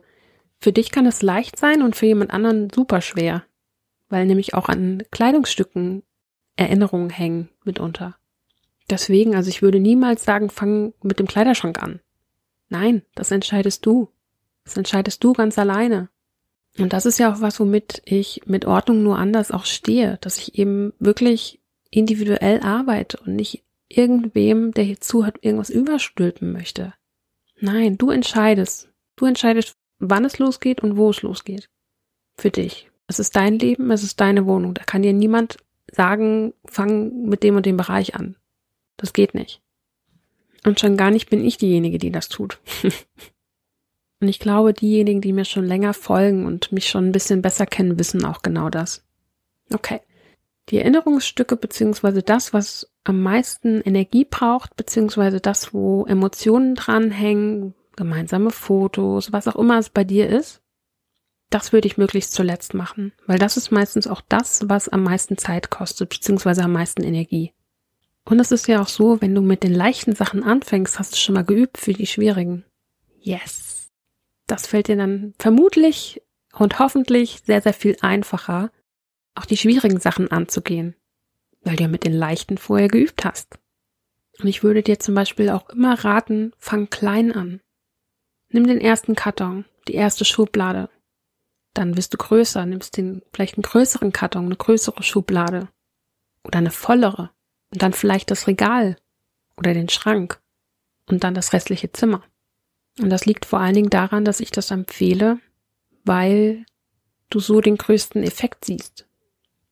für 0.60 0.72
dich 0.72 0.92
kann 0.92 1.06
es 1.06 1.22
leicht 1.22 1.58
sein 1.58 1.82
und 1.82 1.96
für 1.96 2.06
jemand 2.06 2.32
anderen 2.32 2.70
super 2.70 3.02
schwer, 3.02 3.44
weil 4.10 4.26
nämlich 4.26 4.54
auch 4.54 4.70
an 4.70 5.04
Kleidungsstücken 5.12 6.04
Erinnerungen 6.56 7.10
hängen 7.10 7.50
mitunter. 7.64 8.16
Deswegen, 8.90 9.36
also 9.36 9.50
ich 9.50 9.62
würde 9.62 9.80
niemals 9.80 10.24
sagen, 10.24 10.50
fang 10.50 10.94
mit 11.04 11.20
dem 11.20 11.28
Kleiderschrank 11.28 11.82
an. 11.82 12.00
Nein, 12.70 13.04
das 13.16 13.32
entscheidest 13.32 13.86
du. 13.86 14.10
Das 14.68 14.76
entscheidest 14.76 15.24
du 15.24 15.32
ganz 15.32 15.58
alleine. 15.58 16.10
Und 16.78 16.92
das 16.92 17.06
ist 17.06 17.20
ja 17.20 17.32
auch 17.32 17.40
was, 17.40 17.58
womit 17.62 18.02
ich 18.04 18.42
mit 18.46 18.66
Ordnung 18.66 19.02
nur 19.02 19.18
anders 19.18 19.52
auch 19.52 19.64
stehe, 19.64 20.18
dass 20.20 20.38
ich 20.38 20.60
eben 20.60 20.92
wirklich 21.00 21.62
individuell 21.90 22.60
arbeite 22.60 23.18
und 23.26 23.34
nicht 23.38 23.64
irgendwem, 23.88 24.74
der 24.74 24.84
hier 24.84 25.00
zuhört, 25.00 25.38
irgendwas 25.40 25.70
überstülpen 25.70 26.52
möchte. 26.52 26.94
Nein, 27.62 27.98
du 27.98 28.12
entscheidest. 28.12 28.90
Du 29.16 29.26
entscheidest, 29.26 29.78
wann 30.00 30.26
es 30.26 30.38
losgeht 30.38 30.84
und 30.84 30.98
wo 30.98 31.12
es 31.12 31.22
losgeht. 31.22 31.70
Für 32.38 32.52
dich. 32.52 32.92
Es 33.08 33.20
ist 33.20 33.38
dein 33.38 33.58
Leben, 33.60 33.90
es 33.92 34.04
ist 34.04 34.20
deine 34.20 34.46
Wohnung. 34.46 34.74
Da 34.74 34.84
kann 34.84 35.02
dir 35.02 35.14
niemand 35.14 35.56
sagen, 35.90 36.54
fang 36.66 37.24
mit 37.24 37.42
dem 37.42 37.56
und 37.56 37.66
dem 37.66 37.78
Bereich 37.78 38.16
an. 38.16 38.36
Das 38.98 39.14
geht 39.14 39.34
nicht. 39.34 39.62
Und 40.66 40.82
schon 40.82 40.98
gar 40.98 41.10
nicht 41.10 41.30
bin 41.30 41.42
ich 41.46 41.58
diejenige, 41.58 42.00
die 42.00 42.12
das 42.12 42.28
tut. 42.28 42.60
und 44.20 44.28
ich 44.28 44.40
glaube, 44.40 44.74
diejenigen, 44.74 45.22
die 45.22 45.34
mir 45.34 45.46
schon 45.46 45.66
länger 45.66 45.94
folgen 45.94 46.46
und 46.46 46.72
mich 46.72 46.90
schon 46.90 47.06
ein 47.06 47.12
bisschen 47.12 47.42
besser 47.42 47.66
kennen, 47.66 48.00
wissen 48.00 48.26
auch 48.26 48.42
genau 48.42 48.70
das. 48.70 49.04
Okay. 49.74 50.02
Die 50.70 50.80
Erinnerungsstücke 50.80 51.56
beziehungsweise 51.56 52.24
das, 52.24 52.54
was 52.54 52.92
am 53.04 53.22
meisten 53.22 53.82
Energie 53.82 54.26
braucht, 54.26 54.76
beziehungsweise 54.76 55.40
das, 55.40 55.74
wo 55.74 56.06
Emotionen 56.06 56.76
dranhängen, 56.76 57.74
gemeinsame 57.96 58.52
Fotos, 58.52 59.32
was 59.32 59.48
auch 59.48 59.56
immer 59.56 59.78
es 59.78 59.90
bei 59.90 60.04
dir 60.04 60.30
ist, 60.30 60.62
das 61.50 61.72
würde 61.72 61.88
ich 61.88 61.98
möglichst 61.98 62.34
zuletzt 62.34 62.74
machen, 62.74 63.14
weil 63.26 63.40
das 63.40 63.56
ist 63.56 63.72
meistens 63.72 64.08
auch 64.08 64.22
das, 64.28 64.68
was 64.68 64.90
am 64.90 65.04
meisten 65.04 65.38
Zeit 65.38 65.70
kostet, 65.70 66.10
beziehungsweise 66.10 66.64
am 66.64 66.74
meisten 66.74 67.04
Energie. 67.04 67.54
Und 68.26 68.40
es 68.42 68.52
ist 68.52 68.68
ja 68.68 68.82
auch 68.82 68.90
so, 68.90 69.22
wenn 69.22 69.34
du 69.34 69.42
mit 69.42 69.64
den 69.64 69.74
leichten 69.74 70.14
Sachen 70.14 70.44
anfängst, 70.44 71.00
hast 71.00 71.14
du 71.14 71.18
schon 71.18 71.36
mal 71.36 71.46
geübt 71.46 71.78
für 71.78 71.94
die 71.94 72.08
schwierigen. 72.08 72.66
Yes. 73.22 73.77
Das 74.48 74.66
fällt 74.66 74.88
dir 74.88 74.96
dann 74.96 75.34
vermutlich 75.38 76.22
und 76.54 76.80
hoffentlich 76.80 77.42
sehr, 77.46 77.62
sehr 77.62 77.74
viel 77.74 77.98
einfacher, 78.02 78.72
auch 79.36 79.46
die 79.46 79.58
schwierigen 79.58 80.00
Sachen 80.00 80.32
anzugehen, 80.32 80.96
weil 81.62 81.76
du 81.76 81.84
ja 81.84 81.90
mit 81.90 82.06
den 82.06 82.14
leichten 82.14 82.58
vorher 82.58 82.88
geübt 82.88 83.26
hast. 83.26 83.60
Und 84.40 84.48
ich 84.48 84.64
würde 84.64 84.84
dir 84.84 85.00
zum 85.00 85.16
Beispiel 85.16 85.50
auch 85.50 85.70
immer 85.70 86.04
raten, 86.04 86.54
fang 86.58 86.90
klein 86.90 87.32
an. 87.32 87.62
Nimm 88.50 88.66
den 88.66 88.80
ersten 88.80 89.16
Karton, 89.16 89.66
die 89.88 89.96
erste 89.96 90.26
Schublade. 90.26 90.90
Dann 91.74 91.98
wirst 91.98 92.14
du 92.14 92.18
größer, 92.18 92.66
nimmst 92.66 92.98
den, 92.98 93.22
vielleicht 93.34 93.56
einen 93.58 93.64
größeren 93.64 94.14
Karton, 94.14 94.46
eine 94.46 94.56
größere 94.56 95.04
Schublade. 95.04 95.68
Oder 96.44 96.60
eine 96.60 96.72
vollere. 96.72 97.32
Und 97.72 97.82
dann 97.82 97.94
vielleicht 97.94 98.32
das 98.32 98.48
Regal 98.48 98.96
oder 99.58 99.74
den 99.74 99.90
Schrank 99.90 100.40
und 101.08 101.24
dann 101.24 101.34
das 101.34 101.52
restliche 101.52 101.92
Zimmer. 101.92 102.24
Und 103.00 103.10
das 103.10 103.26
liegt 103.26 103.46
vor 103.46 103.60
allen 103.60 103.76
Dingen 103.76 103.90
daran, 103.90 104.26
dass 104.26 104.40
ich 104.40 104.52
das 104.52 104.72
empfehle, 104.72 105.40
weil 106.04 106.66
du 107.30 107.40
so 107.40 107.62
den 107.62 107.78
größten 107.78 108.24
Effekt 108.24 108.66
siehst. 108.66 109.08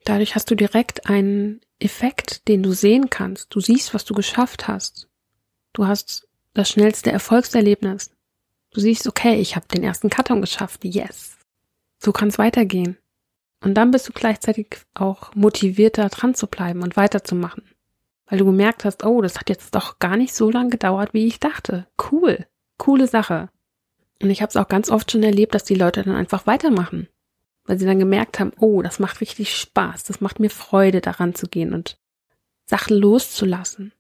Dadurch 0.04 0.36
hast 0.36 0.52
du 0.52 0.56
direkt 0.56 1.10
einen 1.10 1.62
Effekt, 1.80 2.48
den 2.48 2.62
du 2.62 2.74
sehen 2.74 3.10
kannst. 3.10 3.54
Du 3.56 3.60
siehst, 3.60 3.94
was 3.94 4.06
du 4.06 4.14
geschafft 4.14 4.68
hast. 4.68 5.10
Du 5.74 5.88
hast 5.88 6.28
das 6.54 6.70
schnellste 6.70 7.12
Erfolgserlebnis. 7.12 8.12
Du 8.72 8.80
siehst, 8.80 9.08
okay, 9.08 9.36
ich 9.40 9.56
habe 9.56 9.68
den 9.68 9.84
ersten 9.84 10.10
Karton 10.10 10.42
geschafft. 10.42 10.86
Yes. 10.86 11.38
So 11.98 12.12
kann 12.12 12.28
es 12.28 12.38
weitergehen. 12.38 12.98
Und 13.64 13.74
dann 13.74 13.90
bist 13.90 14.08
du 14.08 14.14
gleichzeitig 14.14 14.78
auch 14.94 15.34
motivierter 15.34 16.10
dran 16.10 16.36
zu 16.36 16.46
bleiben 16.48 16.84
und 16.84 16.96
weiterzumachen. 16.98 17.64
weil 18.28 18.40
du 18.40 18.46
gemerkt 18.46 18.86
hast, 18.86 19.06
oh, 19.06 19.22
das 19.22 19.38
hat 19.40 19.50
jetzt 19.50 19.76
doch 19.76 20.00
gar 20.00 20.18
nicht 20.18 20.34
so 20.34 20.50
lange 20.50 20.70
gedauert, 20.72 21.14
wie 21.14 21.28
ich 21.28 21.40
dachte. 21.40 21.88
Cool, 22.12 22.46
coole 22.78 23.08
Sache. 23.08 23.50
Und 24.22 24.30
ich 24.30 24.42
habe 24.42 24.50
es 24.50 24.58
auch 24.58 24.68
ganz 24.68 24.90
oft 24.90 25.12
schon 25.12 25.24
erlebt, 25.24 25.54
dass 25.56 25.64
die 25.64 25.76
Leute 25.76 26.04
dann 26.04 26.16
einfach 26.16 26.48
weitermachen, 26.48 27.08
weil 27.66 27.78
sie 27.78 27.86
dann 27.86 28.00
gemerkt 28.00 28.40
haben, 28.40 28.54
oh, 28.60 28.82
das 28.82 29.00
macht 29.00 29.22
richtig 29.22 29.56
Spaß, 29.56 30.04
das 30.06 30.22
macht 30.22 30.40
mir 30.40 30.50
Freude, 30.50 31.02
daran 31.02 31.36
zu 31.36 31.48
gehen 31.48 31.74
und 31.74 31.98
Sachen 32.66 32.98
loszulassen, 32.98 33.94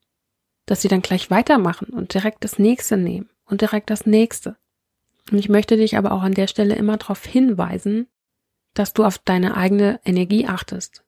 dass 0.66 0.82
sie 0.82 0.88
dann 0.88 1.02
gleich 1.02 1.30
weitermachen 1.30 1.90
und 1.90 2.14
direkt 2.14 2.44
das 2.44 2.60
nächste 2.60 2.98
nehmen 2.98 3.30
und 3.46 3.62
direkt 3.62 3.90
das 3.90 4.06
nächste. 4.06 4.58
Und 5.32 5.38
ich 5.38 5.50
möchte 5.50 5.78
dich 5.78 5.98
aber 5.98 6.12
auch 6.12 6.22
an 6.22 6.34
der 6.34 6.48
Stelle 6.48 6.76
immer 6.76 6.98
darauf 6.98 7.26
hinweisen, 7.26 8.08
dass 8.74 8.94
du 8.94 9.04
auf 9.04 9.18
deine 9.18 9.56
eigene 9.58 10.00
Energie 10.06 10.48
achtest, 10.48 11.04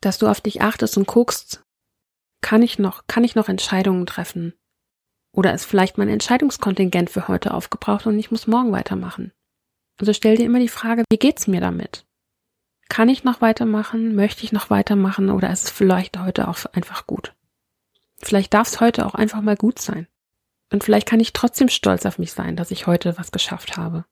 dass 0.00 0.18
du 0.18 0.28
auf 0.28 0.40
dich 0.40 0.62
achtest 0.62 0.96
und 0.96 1.06
guckst, 1.06 1.64
kann 2.40 2.62
ich 2.62 2.78
noch, 2.78 3.06
kann 3.06 3.24
ich 3.24 3.34
noch 3.34 3.48
Entscheidungen 3.48 4.06
treffen? 4.06 4.54
Oder 5.34 5.52
ist 5.52 5.64
vielleicht 5.64 5.98
mein 5.98 6.08
Entscheidungskontingent 6.08 7.10
für 7.10 7.28
heute 7.28 7.52
aufgebraucht 7.52 8.06
und 8.06 8.18
ich 8.18 8.30
muss 8.30 8.46
morgen 8.46 8.72
weitermachen? 8.72 9.32
Also 9.98 10.12
stell 10.12 10.36
dir 10.36 10.46
immer 10.46 10.60
die 10.60 10.68
Frage, 10.68 11.04
wie 11.10 11.18
geht's 11.18 11.46
mir 11.46 11.60
damit? 11.60 12.06
Kann 12.88 13.08
ich 13.08 13.24
noch 13.24 13.40
weitermachen? 13.40 14.14
Möchte 14.14 14.44
ich 14.44 14.52
noch 14.52 14.70
weitermachen? 14.70 15.30
Oder 15.30 15.50
ist 15.50 15.64
es 15.64 15.70
vielleicht 15.70 16.18
heute 16.18 16.48
auch 16.48 16.64
einfach 16.72 17.06
gut? 17.06 17.34
Vielleicht 18.18 18.54
darf 18.54 18.68
es 18.68 18.80
heute 18.80 19.06
auch 19.06 19.14
einfach 19.14 19.40
mal 19.40 19.56
gut 19.56 19.78
sein. 19.78 20.06
Und 20.72 20.84
vielleicht 20.84 21.06
kann 21.06 21.20
ich 21.20 21.32
trotzdem 21.32 21.68
stolz 21.68 22.06
auf 22.06 22.18
mich 22.18 22.32
sein, 22.32 22.56
dass 22.56 22.70
ich 22.70 22.86
heute 22.86 23.18
was 23.18 23.32
geschafft 23.32 23.76
habe. 23.76 24.04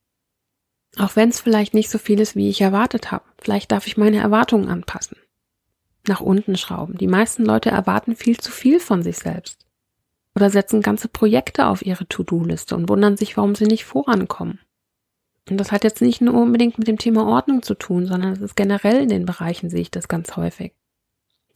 Auch 0.99 1.17
wenn 1.17 1.31
es 1.31 1.41
vielleicht 1.41 1.75
nicht 1.75 1.91
so 1.91 1.99
viel 1.99 2.21
ist, 2.21 2.37
wie 2.37 2.51
ich 2.51 2.61
erwartet 2.61 3.11
habe. 3.11 3.25
Vielleicht 3.39 3.73
darf 3.73 3.87
ich 3.87 3.97
meine 3.97 4.19
Erwartungen 4.19 4.69
anpassen 4.69 5.17
nach 6.09 6.21
unten 6.21 6.57
schrauben. 6.57 6.99
Die 6.99 7.07
meisten 7.07 7.45
Leute 7.45 7.71
erwarten 7.71 8.17
viel 8.17 8.39
zu 8.39 8.51
viel 8.51 8.81
von 8.81 9.03
sich 9.03 9.19
selbst. 9.19 9.62
Oder 10.35 10.51
setzen 10.51 10.81
ganze 10.81 11.09
Projekte 11.09 11.67
auf 11.67 11.85
ihre 11.85 12.07
To-Do-Liste 12.07 12.75
und 12.75 12.89
wundern 12.89 13.17
sich, 13.17 13.37
warum 13.37 13.55
sie 13.55 13.67
nicht 13.67 13.85
vorankommen. 13.85 14.61
Und 15.51 15.59
das 15.59 15.73
hat 15.73 15.85
jetzt 15.85 16.01
nicht 16.01 16.21
nur 16.21 16.35
unbedingt 16.35 16.79
mit 16.79 16.89
dem 16.89 16.99
Thema 16.99 17.27
Ordnung 17.27 17.63
zu 17.63 17.75
tun, 17.75 18.07
sondern 18.07 18.33
es 18.33 18.41
ist 18.41 18.57
generell 18.57 19.03
in 19.03 19.09
den 19.09 19.27
Bereichen 19.27 19.69
sehe 19.69 19.81
ich 19.83 19.91
das 19.91 20.09
ganz 20.09 20.37
häufig. 20.37 20.73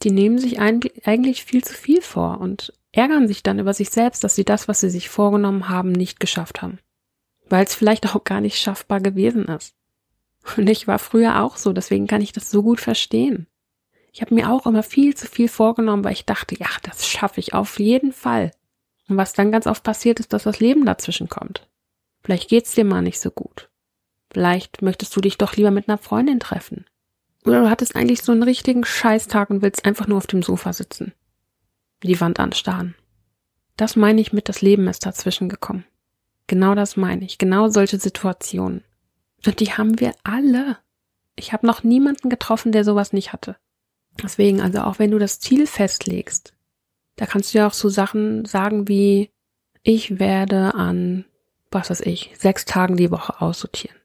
Die 0.02 0.10
nehmen 0.10 0.38
sich 0.38 0.58
eigentlich 0.60 1.44
viel 1.44 1.64
zu 1.64 1.72
viel 1.72 2.02
vor 2.02 2.40
und 2.40 2.72
ärgern 2.92 3.28
sich 3.28 3.42
dann 3.42 3.58
über 3.58 3.72
sich 3.72 3.90
selbst, 3.90 4.24
dass 4.24 4.34
sie 4.34 4.44
das, 4.44 4.68
was 4.68 4.80
sie 4.80 4.90
sich 4.90 5.08
vorgenommen 5.08 5.68
haben, 5.68 5.92
nicht 5.92 6.20
geschafft 6.20 6.60
haben. 6.62 6.78
Weil 7.48 7.64
es 7.64 7.74
vielleicht 7.74 8.06
auch 8.06 8.24
gar 8.24 8.40
nicht 8.40 8.58
schaffbar 8.58 9.00
gewesen 9.00 9.44
ist. 9.46 9.74
Und 10.56 10.68
ich 10.68 10.86
war 10.86 10.98
früher 10.98 11.42
auch 11.42 11.56
so, 11.56 11.72
deswegen 11.72 12.06
kann 12.06 12.20
ich 12.20 12.32
das 12.32 12.50
so 12.50 12.62
gut 12.62 12.80
verstehen. 12.80 13.46
Ich 14.12 14.22
habe 14.22 14.34
mir 14.34 14.50
auch 14.50 14.66
immer 14.66 14.82
viel 14.82 15.14
zu 15.14 15.26
viel 15.26 15.48
vorgenommen, 15.48 16.04
weil 16.04 16.12
ich 16.12 16.24
dachte, 16.24 16.58
ja, 16.58 16.68
das 16.82 17.06
schaffe 17.06 17.40
ich 17.40 17.54
auf 17.54 17.78
jeden 17.78 18.12
Fall. 18.12 18.50
Und 19.08 19.16
was 19.16 19.32
dann 19.32 19.52
ganz 19.52 19.66
oft 19.66 19.82
passiert 19.82 20.20
ist, 20.20 20.32
dass 20.32 20.44
das 20.44 20.60
Leben 20.60 20.84
dazwischen 20.84 21.28
kommt. 21.28 21.68
Vielleicht 22.22 22.48
geht's 22.48 22.74
dir 22.74 22.84
mal 22.84 23.02
nicht 23.02 23.20
so 23.20 23.30
gut. 23.30 23.70
Vielleicht 24.32 24.82
möchtest 24.82 25.14
du 25.14 25.20
dich 25.20 25.38
doch 25.38 25.54
lieber 25.56 25.70
mit 25.70 25.88
einer 25.88 25.98
Freundin 25.98 26.40
treffen. 26.40 26.86
Oder 27.44 27.60
du 27.60 27.70
hattest 27.70 27.94
eigentlich 27.94 28.22
so 28.22 28.32
einen 28.32 28.42
richtigen 28.42 28.84
Scheißtag 28.84 29.50
und 29.50 29.62
willst 29.62 29.84
einfach 29.84 30.08
nur 30.08 30.18
auf 30.18 30.26
dem 30.26 30.42
Sofa 30.42 30.72
sitzen. 30.72 31.12
Die 32.02 32.20
Wand 32.20 32.40
anstarren. 32.40 32.96
Das 33.76 33.94
meine 33.94 34.20
ich 34.20 34.32
mit, 34.32 34.48
das 34.48 34.62
Leben 34.62 34.88
ist 34.88 35.06
dazwischen 35.06 35.48
gekommen. 35.48 35.84
Genau 36.48 36.74
das 36.74 36.96
meine 36.96 37.24
ich. 37.24 37.38
Genau 37.38 37.68
solche 37.68 37.98
Situationen. 37.98 38.82
Und 39.46 39.60
die 39.60 39.72
haben 39.72 40.00
wir 40.00 40.14
alle. 40.24 40.78
Ich 41.36 41.52
habe 41.52 41.66
noch 41.66 41.84
niemanden 41.84 42.28
getroffen, 42.28 42.72
der 42.72 42.84
sowas 42.84 43.12
nicht 43.12 43.32
hatte. 43.32 43.56
Deswegen, 44.22 44.60
also 44.60 44.80
auch 44.80 44.98
wenn 44.98 45.10
du 45.10 45.18
das 45.18 45.38
Ziel 45.38 45.66
festlegst, 45.66 46.55
da 47.16 47.26
kannst 47.26 47.52
du 47.52 47.58
ja 47.58 47.66
auch 47.66 47.72
so 47.72 47.88
Sachen 47.88 48.44
sagen 48.44 48.88
wie, 48.88 49.30
ich 49.82 50.18
werde 50.18 50.74
an, 50.74 51.24
was 51.70 51.90
weiß 51.90 52.00
ich, 52.00 52.32
sechs 52.36 52.64
Tagen 52.64 52.96
die 52.96 53.10
Woche 53.10 53.40
aussortieren. 53.40 53.96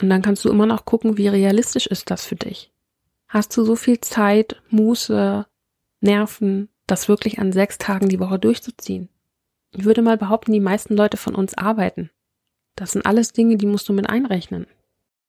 Und 0.00 0.10
dann 0.10 0.22
kannst 0.22 0.44
du 0.44 0.50
immer 0.50 0.66
noch 0.66 0.84
gucken, 0.84 1.16
wie 1.16 1.28
realistisch 1.28 1.86
ist 1.86 2.10
das 2.10 2.24
für 2.26 2.36
dich. 2.36 2.72
Hast 3.28 3.56
du 3.56 3.64
so 3.64 3.76
viel 3.76 4.00
Zeit, 4.00 4.62
Muße, 4.70 5.46
Nerven, 6.00 6.68
das 6.86 7.08
wirklich 7.08 7.38
an 7.38 7.52
sechs 7.52 7.78
Tagen 7.78 8.08
die 8.08 8.20
Woche 8.20 8.38
durchzuziehen? 8.38 9.08
Ich 9.72 9.84
würde 9.84 10.02
mal 10.02 10.16
behaupten, 10.16 10.52
die 10.52 10.60
meisten 10.60 10.96
Leute 10.96 11.16
von 11.16 11.34
uns 11.34 11.56
arbeiten. 11.56 12.10
Das 12.76 12.92
sind 12.92 13.06
alles 13.06 13.32
Dinge, 13.32 13.56
die 13.56 13.66
musst 13.66 13.88
du 13.88 13.92
mit 13.92 14.08
einrechnen. 14.08 14.66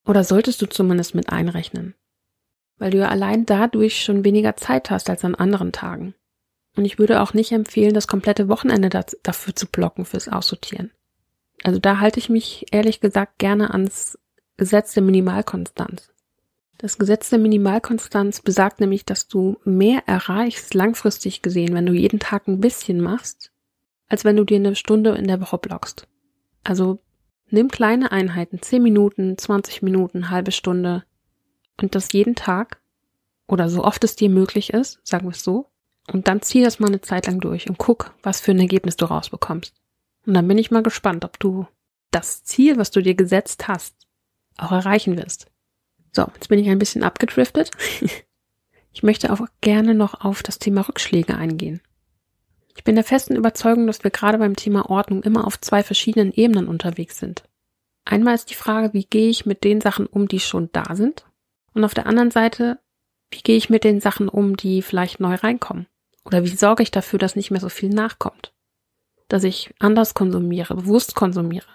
Oder 0.06 0.22
solltest 0.24 0.62
du 0.62 0.66
zumindest 0.66 1.14
mit 1.14 1.30
einrechnen 1.30 1.94
weil 2.78 2.90
du 2.90 2.98
ja 2.98 3.08
allein 3.08 3.44
dadurch 3.44 4.02
schon 4.02 4.24
weniger 4.24 4.56
Zeit 4.56 4.90
hast 4.90 5.10
als 5.10 5.24
an 5.24 5.34
anderen 5.34 5.72
Tagen. 5.72 6.14
Und 6.78 6.84
ich 6.84 7.00
würde 7.00 7.22
auch 7.22 7.34
nicht 7.34 7.50
empfehlen, 7.50 7.92
das 7.92 8.06
komplette 8.06 8.48
Wochenende 8.48 8.88
dafür 9.24 9.56
zu 9.56 9.66
blocken 9.66 10.04
fürs 10.04 10.28
Aussortieren. 10.28 10.92
Also 11.64 11.80
da 11.80 11.98
halte 11.98 12.20
ich 12.20 12.28
mich 12.28 12.66
ehrlich 12.70 13.00
gesagt 13.00 13.38
gerne 13.38 13.72
ans 13.72 14.16
Gesetz 14.56 14.94
der 14.94 15.02
Minimalkonstanz. 15.02 16.12
Das 16.76 16.96
Gesetz 16.96 17.30
der 17.30 17.40
Minimalkonstanz 17.40 18.42
besagt 18.42 18.78
nämlich, 18.78 19.04
dass 19.04 19.26
du 19.26 19.58
mehr 19.64 20.04
erreichst 20.06 20.72
langfristig 20.72 21.42
gesehen, 21.42 21.74
wenn 21.74 21.84
du 21.84 21.94
jeden 21.94 22.20
Tag 22.20 22.46
ein 22.46 22.60
bisschen 22.60 23.00
machst, 23.00 23.50
als 24.06 24.24
wenn 24.24 24.36
du 24.36 24.44
dir 24.44 24.58
eine 24.58 24.76
Stunde 24.76 25.16
in 25.16 25.26
der 25.26 25.40
Woche 25.40 25.58
blockst. 25.58 26.06
Also 26.62 27.00
nimm 27.50 27.72
kleine 27.72 28.12
Einheiten, 28.12 28.62
10 28.62 28.80
Minuten, 28.80 29.36
20 29.36 29.82
Minuten, 29.82 30.30
halbe 30.30 30.52
Stunde, 30.52 31.02
und 31.76 31.96
das 31.96 32.12
jeden 32.12 32.36
Tag 32.36 32.80
oder 33.48 33.68
so 33.68 33.82
oft 33.82 34.04
es 34.04 34.14
dir 34.14 34.30
möglich 34.30 34.72
ist, 34.72 35.00
sagen 35.02 35.26
wir 35.26 35.32
es 35.32 35.42
so, 35.42 35.66
und 36.12 36.28
dann 36.28 36.42
zieh 36.42 36.62
das 36.62 36.80
mal 36.80 36.88
eine 36.88 37.00
Zeit 37.00 37.26
lang 37.26 37.40
durch 37.40 37.68
und 37.68 37.78
guck, 37.78 38.14
was 38.22 38.40
für 38.40 38.52
ein 38.52 38.60
Ergebnis 38.60 38.96
du 38.96 39.06
rausbekommst. 39.06 39.74
Und 40.26 40.34
dann 40.34 40.48
bin 40.48 40.58
ich 40.58 40.70
mal 40.70 40.82
gespannt, 40.82 41.24
ob 41.24 41.38
du 41.38 41.66
das 42.10 42.44
Ziel, 42.44 42.78
was 42.78 42.90
du 42.90 43.02
dir 43.02 43.14
gesetzt 43.14 43.68
hast, 43.68 43.94
auch 44.56 44.72
erreichen 44.72 45.16
wirst. 45.16 45.46
So, 46.12 46.26
jetzt 46.34 46.48
bin 46.48 46.58
ich 46.58 46.68
ein 46.68 46.78
bisschen 46.78 47.02
abgedriftet. 47.02 47.70
Ich 48.90 49.04
möchte 49.04 49.32
auch 49.32 49.46
gerne 49.60 49.94
noch 49.94 50.24
auf 50.24 50.42
das 50.42 50.58
Thema 50.58 50.80
Rückschläge 50.80 51.36
eingehen. 51.36 51.80
Ich 52.74 52.82
bin 52.82 52.96
der 52.96 53.04
festen 53.04 53.36
Überzeugung, 53.36 53.86
dass 53.86 54.02
wir 54.02 54.10
gerade 54.10 54.38
beim 54.38 54.56
Thema 54.56 54.90
Ordnung 54.90 55.22
immer 55.22 55.46
auf 55.46 55.60
zwei 55.60 55.84
verschiedenen 55.84 56.32
Ebenen 56.32 56.66
unterwegs 56.66 57.18
sind. 57.18 57.44
Einmal 58.04 58.34
ist 58.34 58.50
die 58.50 58.56
Frage, 58.56 58.94
wie 58.94 59.04
gehe 59.04 59.28
ich 59.28 59.46
mit 59.46 59.62
den 59.62 59.80
Sachen 59.80 60.06
um, 60.06 60.26
die 60.26 60.40
schon 60.40 60.70
da 60.72 60.96
sind? 60.96 61.26
Und 61.74 61.84
auf 61.84 61.94
der 61.94 62.06
anderen 62.06 62.32
Seite, 62.32 62.80
wie 63.30 63.42
gehe 63.42 63.56
ich 63.56 63.70
mit 63.70 63.84
den 63.84 64.00
Sachen 64.00 64.28
um, 64.28 64.56
die 64.56 64.82
vielleicht 64.82 65.20
neu 65.20 65.34
reinkommen? 65.34 65.86
Oder 66.28 66.44
wie 66.44 66.56
sorge 66.56 66.82
ich 66.82 66.90
dafür, 66.90 67.18
dass 67.18 67.36
nicht 67.36 67.50
mehr 67.50 67.60
so 67.60 67.70
viel 67.70 67.88
nachkommt? 67.88 68.52
Dass 69.28 69.44
ich 69.44 69.74
anders 69.78 70.12
konsumiere, 70.12 70.74
bewusst 70.74 71.14
konsumiere. 71.14 71.66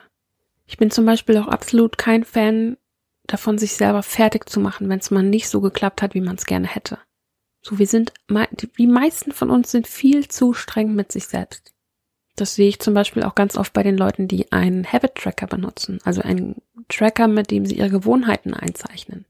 Ich 0.67 0.77
bin 0.77 0.91
zum 0.91 1.07
Beispiel 1.07 1.37
auch 1.37 1.47
absolut 1.47 1.97
kein 1.97 2.23
Fan 2.23 2.77
davon, 3.25 3.57
sich 3.57 3.73
selber 3.73 4.03
fertig 4.03 4.47
zu 4.47 4.59
machen, 4.59 4.89
wenn 4.89 4.99
es 4.99 5.09
mal 5.09 5.23
nicht 5.23 5.49
so 5.49 5.59
geklappt 5.59 6.03
hat, 6.03 6.13
wie 6.13 6.21
man 6.21 6.35
es 6.35 6.45
gerne 6.45 6.67
hätte. 6.67 6.99
So, 7.61 7.79
wir 7.79 7.87
sind, 7.87 8.13
die 8.77 8.87
meisten 8.87 9.31
von 9.31 9.49
uns 9.49 9.71
sind 9.71 9.87
viel 9.87 10.27
zu 10.27 10.53
streng 10.53 10.93
mit 10.93 11.11
sich 11.11 11.25
selbst. 11.25 11.73
Das 12.35 12.53
sehe 12.53 12.69
ich 12.69 12.79
zum 12.79 12.93
Beispiel 12.93 13.23
auch 13.23 13.35
ganz 13.35 13.57
oft 13.57 13.73
bei 13.73 13.81
den 13.81 13.97
Leuten, 13.97 14.27
die 14.27 14.51
einen 14.51 14.85
Habit 14.85 15.15
Tracker 15.15 15.47
benutzen, 15.47 15.99
also 16.03 16.21
einen 16.21 16.61
Tracker, 16.89 17.27
mit 17.27 17.49
dem 17.49 17.65
sie 17.65 17.77
ihre 17.77 17.89
Gewohnheiten 17.89 18.53
einzeichnen. 18.53 19.25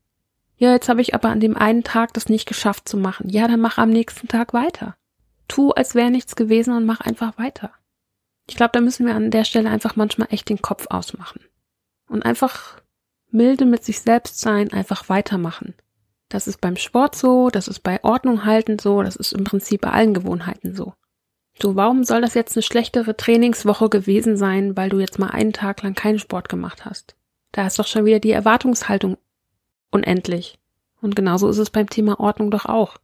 Ja, 0.57 0.73
jetzt 0.73 0.89
habe 0.89 1.01
ich 1.01 1.13
aber 1.13 1.29
an 1.29 1.39
dem 1.39 1.55
einen 1.55 1.83
Tag 1.83 2.13
das 2.13 2.27
nicht 2.27 2.45
geschafft 2.45 2.89
zu 2.89 2.97
machen. 2.97 3.29
Ja, 3.29 3.47
dann 3.47 3.61
mach 3.61 3.77
am 3.77 3.89
nächsten 3.89 4.27
Tag 4.27 4.53
weiter. 4.53 4.97
Tu, 5.47 5.71
als 5.71 5.95
wäre 5.95 6.11
nichts 6.11 6.35
gewesen 6.35 6.75
und 6.75 6.85
mach 6.85 7.01
einfach 7.01 7.37
weiter. 7.37 7.71
Ich 8.47 8.55
glaube, 8.55 8.71
da 8.73 8.81
müssen 8.81 9.05
wir 9.05 9.15
an 9.15 9.31
der 9.31 9.45
Stelle 9.45 9.69
einfach 9.69 9.95
manchmal 9.95 10.27
echt 10.31 10.49
den 10.49 10.61
Kopf 10.61 10.87
ausmachen. 10.89 11.41
Und 12.07 12.25
einfach 12.25 12.81
milde 13.31 13.65
mit 13.65 13.83
sich 13.83 14.01
selbst 14.01 14.39
sein, 14.39 14.71
einfach 14.71 15.09
weitermachen. 15.09 15.73
Das 16.29 16.47
ist 16.47 16.61
beim 16.61 16.77
Sport 16.77 17.15
so, 17.15 17.49
das 17.49 17.67
ist 17.67 17.81
bei 17.81 18.03
Ordnung 18.03 18.45
halten 18.45 18.79
so, 18.79 19.03
das 19.03 19.15
ist 19.15 19.33
im 19.33 19.43
Prinzip 19.43 19.81
bei 19.81 19.91
allen 19.91 20.13
Gewohnheiten 20.13 20.75
so. 20.75 20.93
So, 21.61 21.75
warum 21.75 22.03
soll 22.03 22.21
das 22.21 22.33
jetzt 22.33 22.57
eine 22.57 22.63
schlechtere 22.63 23.15
Trainingswoche 23.15 23.89
gewesen 23.89 24.37
sein, 24.37 24.75
weil 24.75 24.89
du 24.89 24.99
jetzt 24.99 25.19
mal 25.19 25.29
einen 25.29 25.53
Tag 25.53 25.83
lang 25.83 25.93
keinen 25.93 26.19
Sport 26.19 26.49
gemacht 26.49 26.85
hast? 26.85 27.15
Da 27.51 27.67
ist 27.67 27.77
doch 27.77 27.85
schon 27.85 28.05
wieder 28.05 28.19
die 28.19 28.31
Erwartungshaltung 28.31 29.17
unendlich. 29.91 30.57
Und 31.01 31.15
genauso 31.15 31.49
ist 31.49 31.59
es 31.59 31.69
beim 31.69 31.89
Thema 31.89 32.19
Ordnung 32.19 32.49
doch 32.49 32.65
auch. 32.65 32.97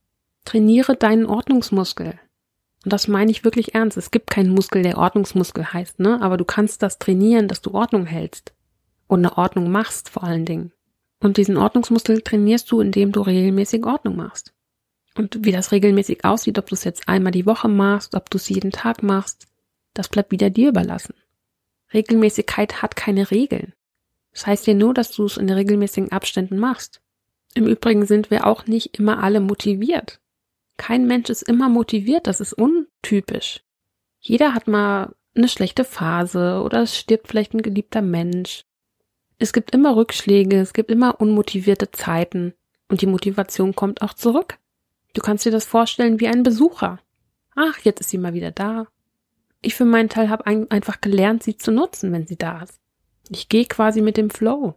Trainiere 0.45 0.95
deinen 0.95 1.27
Ordnungsmuskel. 1.27 2.19
Und 2.83 2.93
das 2.93 3.07
meine 3.07 3.31
ich 3.31 3.43
wirklich 3.43 3.75
ernst. 3.75 3.97
Es 3.97 4.11
gibt 4.11 4.29
keinen 4.29 4.53
Muskel, 4.53 4.83
der 4.83 4.97
Ordnungsmuskel 4.97 5.73
heißt, 5.73 5.99
ne? 5.99 6.21
Aber 6.21 6.37
du 6.37 6.45
kannst 6.45 6.81
das 6.81 6.97
trainieren, 6.97 7.47
dass 7.47 7.61
du 7.61 7.71
Ordnung 7.73 8.05
hältst. 8.05 8.53
Und 9.07 9.19
eine 9.19 9.37
Ordnung 9.37 9.69
machst 9.69 10.09
vor 10.09 10.23
allen 10.23 10.45
Dingen. 10.45 10.71
Und 11.19 11.37
diesen 11.37 11.57
Ordnungsmuskel 11.57 12.21
trainierst 12.21 12.71
du, 12.71 12.79
indem 12.79 13.11
du 13.11 13.21
regelmäßig 13.21 13.85
Ordnung 13.85 14.15
machst. 14.15 14.53
Und 15.15 15.43
wie 15.43 15.51
das 15.51 15.73
regelmäßig 15.73 16.23
aussieht, 16.23 16.57
ob 16.57 16.67
du 16.67 16.75
es 16.75 16.85
jetzt 16.85 17.09
einmal 17.09 17.31
die 17.31 17.45
Woche 17.45 17.67
machst, 17.67 18.15
ob 18.15 18.29
du 18.29 18.37
es 18.37 18.47
jeden 18.47 18.71
Tag 18.71 19.03
machst, 19.03 19.47
das 19.93 20.07
bleibt 20.07 20.31
wieder 20.31 20.49
dir 20.49 20.69
überlassen. 20.69 21.15
Regelmäßigkeit 21.93 22.81
hat 22.81 22.95
keine 22.95 23.31
Regeln. 23.31 23.73
Das 24.31 24.47
heißt 24.47 24.67
ja 24.67 24.73
nur, 24.73 24.93
dass 24.93 25.11
du 25.11 25.25
es 25.25 25.37
in 25.37 25.49
regelmäßigen 25.49 26.11
Abständen 26.11 26.57
machst. 26.57 27.01
Im 27.55 27.67
Übrigen 27.67 28.05
sind 28.05 28.31
wir 28.31 28.45
auch 28.45 28.67
nicht 28.67 28.97
immer 28.97 29.21
alle 29.21 29.39
motiviert. 29.39 30.21
Kein 30.79 31.07
Mensch 31.07 31.29
ist 31.29 31.41
immer 31.41 31.67
motiviert, 31.67 32.25
das 32.25 32.39
ist 32.39 32.53
untypisch. 32.53 33.65
Jeder 34.21 34.53
hat 34.53 34.69
mal 34.69 35.13
eine 35.35 35.49
schlechte 35.49 35.83
Phase 35.83 36.61
oder 36.63 36.83
es 36.83 36.97
stirbt 36.97 37.27
vielleicht 37.27 37.53
ein 37.53 37.61
geliebter 37.61 38.01
Mensch. 38.01 38.63
Es 39.39 39.51
gibt 39.51 39.71
immer 39.71 39.97
Rückschläge, 39.97 40.57
es 40.57 40.71
gibt 40.71 40.89
immer 40.89 41.19
unmotivierte 41.19 41.91
Zeiten 41.91 42.53
und 42.87 43.01
die 43.01 43.07
Motivation 43.07 43.75
kommt 43.75 44.01
auch 44.01 44.13
zurück. 44.13 44.57
Du 45.13 45.21
kannst 45.21 45.43
dir 45.45 45.51
das 45.51 45.65
vorstellen 45.65 46.21
wie 46.21 46.29
ein 46.29 46.43
Besucher. 46.43 46.99
Ach, 47.55 47.77
jetzt 47.79 47.99
ist 47.99 48.09
sie 48.09 48.17
mal 48.17 48.33
wieder 48.33 48.51
da. 48.51 48.87
Ich 49.61 49.75
für 49.75 49.85
meinen 49.85 50.07
Teil 50.07 50.29
habe 50.29 50.47
einfach 50.47 51.01
gelernt, 51.01 51.43
sie 51.43 51.57
zu 51.57 51.73
nutzen, 51.73 52.13
wenn 52.13 52.25
sie 52.25 52.37
da 52.37 52.63
ist. 52.63 52.79
Ich 53.29 53.49
gehe 53.49 53.65
quasi 53.65 54.01
mit 54.01 54.15
dem 54.15 54.29
Flow. 54.29 54.75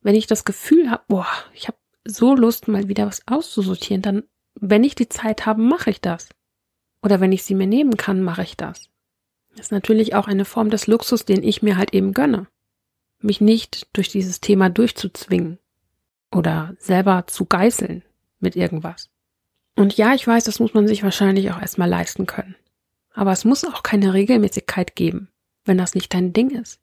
Wenn 0.00 0.16
ich 0.16 0.26
das 0.26 0.44
Gefühl 0.44 0.90
habe, 0.90 1.04
boah, 1.06 1.28
ich 1.54 1.68
habe 1.68 1.78
so 2.04 2.34
Lust, 2.34 2.66
mal 2.66 2.88
wieder 2.88 3.06
was 3.06 3.22
auszusortieren, 3.28 4.02
dann, 4.02 4.24
wenn 4.60 4.84
ich 4.84 4.94
die 4.94 5.08
Zeit 5.08 5.46
habe, 5.46 5.62
mache 5.62 5.90
ich 5.90 6.00
das. 6.00 6.28
Oder 7.02 7.20
wenn 7.20 7.32
ich 7.32 7.44
sie 7.44 7.54
mir 7.54 7.66
nehmen 7.66 7.96
kann, 7.96 8.22
mache 8.22 8.42
ich 8.42 8.56
das. 8.56 8.88
Das 9.50 9.66
ist 9.66 9.72
natürlich 9.72 10.14
auch 10.14 10.28
eine 10.28 10.44
Form 10.44 10.70
des 10.70 10.86
Luxus, 10.86 11.24
den 11.24 11.42
ich 11.42 11.62
mir 11.62 11.76
halt 11.76 11.94
eben 11.94 12.12
gönne. 12.12 12.46
Mich 13.20 13.40
nicht 13.40 13.88
durch 13.92 14.08
dieses 14.08 14.40
Thema 14.40 14.70
durchzuzwingen 14.70 15.58
oder 16.32 16.74
selber 16.78 17.26
zu 17.26 17.44
geißeln 17.44 18.02
mit 18.40 18.56
irgendwas. 18.56 19.10
Und 19.76 19.96
ja, 19.96 20.14
ich 20.14 20.26
weiß, 20.26 20.44
das 20.44 20.60
muss 20.60 20.74
man 20.74 20.86
sich 20.86 21.02
wahrscheinlich 21.02 21.50
auch 21.50 21.60
erstmal 21.60 21.88
leisten 21.88 22.26
können. 22.26 22.56
Aber 23.12 23.32
es 23.32 23.44
muss 23.44 23.64
auch 23.64 23.82
keine 23.82 24.14
Regelmäßigkeit 24.14 24.94
geben, 24.94 25.28
wenn 25.64 25.78
das 25.78 25.94
nicht 25.94 26.12
dein 26.14 26.32
Ding 26.32 26.50
ist. 26.50 26.80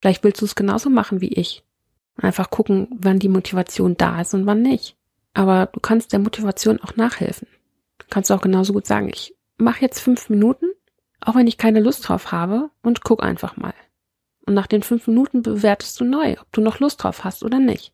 Vielleicht 0.00 0.24
willst 0.24 0.40
du 0.40 0.44
es 0.44 0.54
genauso 0.54 0.90
machen 0.90 1.20
wie 1.20 1.32
ich. 1.32 1.64
Einfach 2.16 2.50
gucken, 2.50 2.88
wann 2.92 3.18
die 3.18 3.28
Motivation 3.28 3.96
da 3.96 4.20
ist 4.20 4.34
und 4.34 4.46
wann 4.46 4.62
nicht. 4.62 4.96
Aber 5.36 5.66
du 5.66 5.80
kannst 5.80 6.14
der 6.14 6.18
Motivation 6.18 6.80
auch 6.80 6.96
nachhelfen. 6.96 7.46
Du 7.98 8.06
kannst 8.08 8.32
auch 8.32 8.40
genauso 8.40 8.72
gut 8.72 8.86
sagen, 8.86 9.10
ich 9.10 9.34
mache 9.58 9.82
jetzt 9.82 10.00
fünf 10.00 10.30
Minuten, 10.30 10.64
auch 11.20 11.34
wenn 11.34 11.46
ich 11.46 11.58
keine 11.58 11.80
Lust 11.80 12.08
drauf 12.08 12.32
habe, 12.32 12.70
und 12.82 13.04
guck 13.04 13.22
einfach 13.22 13.58
mal. 13.58 13.74
Und 14.46 14.54
nach 14.54 14.66
den 14.66 14.82
fünf 14.82 15.06
Minuten 15.06 15.42
bewertest 15.42 16.00
du 16.00 16.04
neu, 16.04 16.36
ob 16.40 16.50
du 16.52 16.62
noch 16.62 16.80
Lust 16.80 17.02
drauf 17.02 17.22
hast 17.22 17.44
oder 17.44 17.58
nicht. 17.58 17.92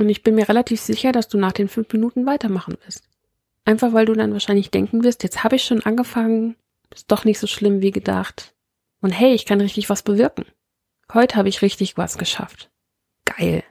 Und 0.00 0.08
ich 0.08 0.24
bin 0.24 0.34
mir 0.34 0.48
relativ 0.48 0.80
sicher, 0.80 1.12
dass 1.12 1.28
du 1.28 1.38
nach 1.38 1.52
den 1.52 1.68
fünf 1.68 1.92
Minuten 1.92 2.26
weitermachen 2.26 2.76
wirst. 2.84 3.04
Einfach 3.64 3.92
weil 3.92 4.06
du 4.06 4.14
dann 4.14 4.32
wahrscheinlich 4.32 4.72
denken 4.72 5.04
wirst, 5.04 5.22
jetzt 5.22 5.44
habe 5.44 5.54
ich 5.54 5.62
schon 5.62 5.84
angefangen, 5.84 6.56
ist 6.92 7.12
doch 7.12 7.24
nicht 7.24 7.38
so 7.38 7.46
schlimm 7.46 7.82
wie 7.82 7.92
gedacht. 7.92 8.52
Und 9.00 9.12
hey, 9.12 9.32
ich 9.32 9.46
kann 9.46 9.60
richtig 9.60 9.90
was 9.90 10.02
bewirken. 10.02 10.44
Heute 11.14 11.36
habe 11.36 11.48
ich 11.48 11.62
richtig 11.62 11.96
was 11.96 12.18
geschafft. 12.18 12.68
Geil. 13.26 13.62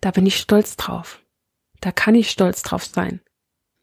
Da 0.00 0.10
bin 0.10 0.26
ich 0.26 0.38
stolz 0.38 0.74
drauf. 0.74 1.20
Da 1.80 1.92
kann 1.92 2.14
ich 2.14 2.30
stolz 2.30 2.62
drauf 2.62 2.84
sein. 2.84 3.20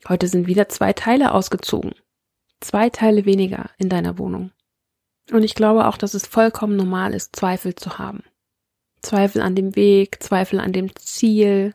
Heute 0.07 0.27
sind 0.27 0.47
wieder 0.47 0.69
zwei 0.69 0.93
Teile 0.93 1.33
ausgezogen. 1.33 1.95
Zwei 2.59 2.89
Teile 2.89 3.25
weniger 3.25 3.69
in 3.77 3.89
deiner 3.89 4.17
Wohnung. 4.17 4.51
Und 5.31 5.43
ich 5.43 5.55
glaube 5.55 5.87
auch, 5.87 5.97
dass 5.97 6.13
es 6.13 6.27
vollkommen 6.27 6.75
normal 6.75 7.13
ist, 7.13 7.35
Zweifel 7.35 7.75
zu 7.75 7.97
haben. 7.97 8.23
Zweifel 9.01 9.41
an 9.41 9.55
dem 9.55 9.75
Weg, 9.75 10.21
Zweifel 10.21 10.59
an 10.59 10.73
dem 10.73 10.95
Ziel, 10.95 11.73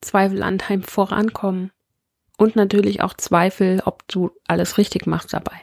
Zweifel 0.00 0.42
an 0.42 0.58
deinem 0.58 0.82
Vorankommen 0.82 1.70
und 2.38 2.56
natürlich 2.56 3.02
auch 3.02 3.14
Zweifel, 3.14 3.82
ob 3.84 4.06
du 4.08 4.30
alles 4.46 4.78
richtig 4.78 5.06
machst 5.06 5.32
dabei. 5.32 5.60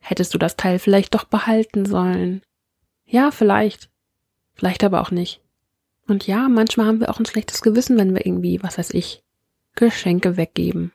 Hättest 0.00 0.34
du 0.34 0.38
das 0.38 0.56
Teil 0.56 0.78
vielleicht 0.78 1.14
doch 1.14 1.24
behalten 1.24 1.86
sollen? 1.86 2.42
Ja, 3.04 3.30
vielleicht. 3.30 3.90
Vielleicht 4.54 4.82
aber 4.84 5.00
auch 5.00 5.10
nicht. 5.10 5.40
Und 6.08 6.26
ja, 6.26 6.48
manchmal 6.48 6.86
haben 6.86 7.00
wir 7.00 7.10
auch 7.10 7.20
ein 7.20 7.26
schlechtes 7.26 7.60
Gewissen, 7.60 7.98
wenn 7.98 8.14
wir 8.14 8.24
irgendwie, 8.24 8.62
was 8.62 8.78
weiß 8.78 8.90
ich, 8.94 9.22
Geschenke 9.74 10.38
weggeben. 10.38 10.92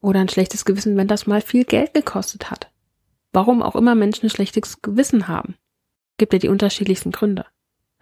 Oder 0.00 0.20
ein 0.20 0.28
schlechtes 0.28 0.64
Gewissen, 0.64 0.96
wenn 0.96 1.06
das 1.06 1.26
mal 1.26 1.40
viel 1.40 1.64
Geld 1.64 1.94
gekostet 1.94 2.50
hat. 2.50 2.70
Warum 3.32 3.62
auch 3.62 3.76
immer 3.76 3.94
Menschen 3.94 4.26
ein 4.26 4.30
schlechtes 4.30 4.82
Gewissen 4.82 5.28
haben. 5.28 5.54
Gibt 6.18 6.32
ja 6.32 6.40
die 6.40 6.48
unterschiedlichsten 6.48 7.12
Gründe. 7.12 7.46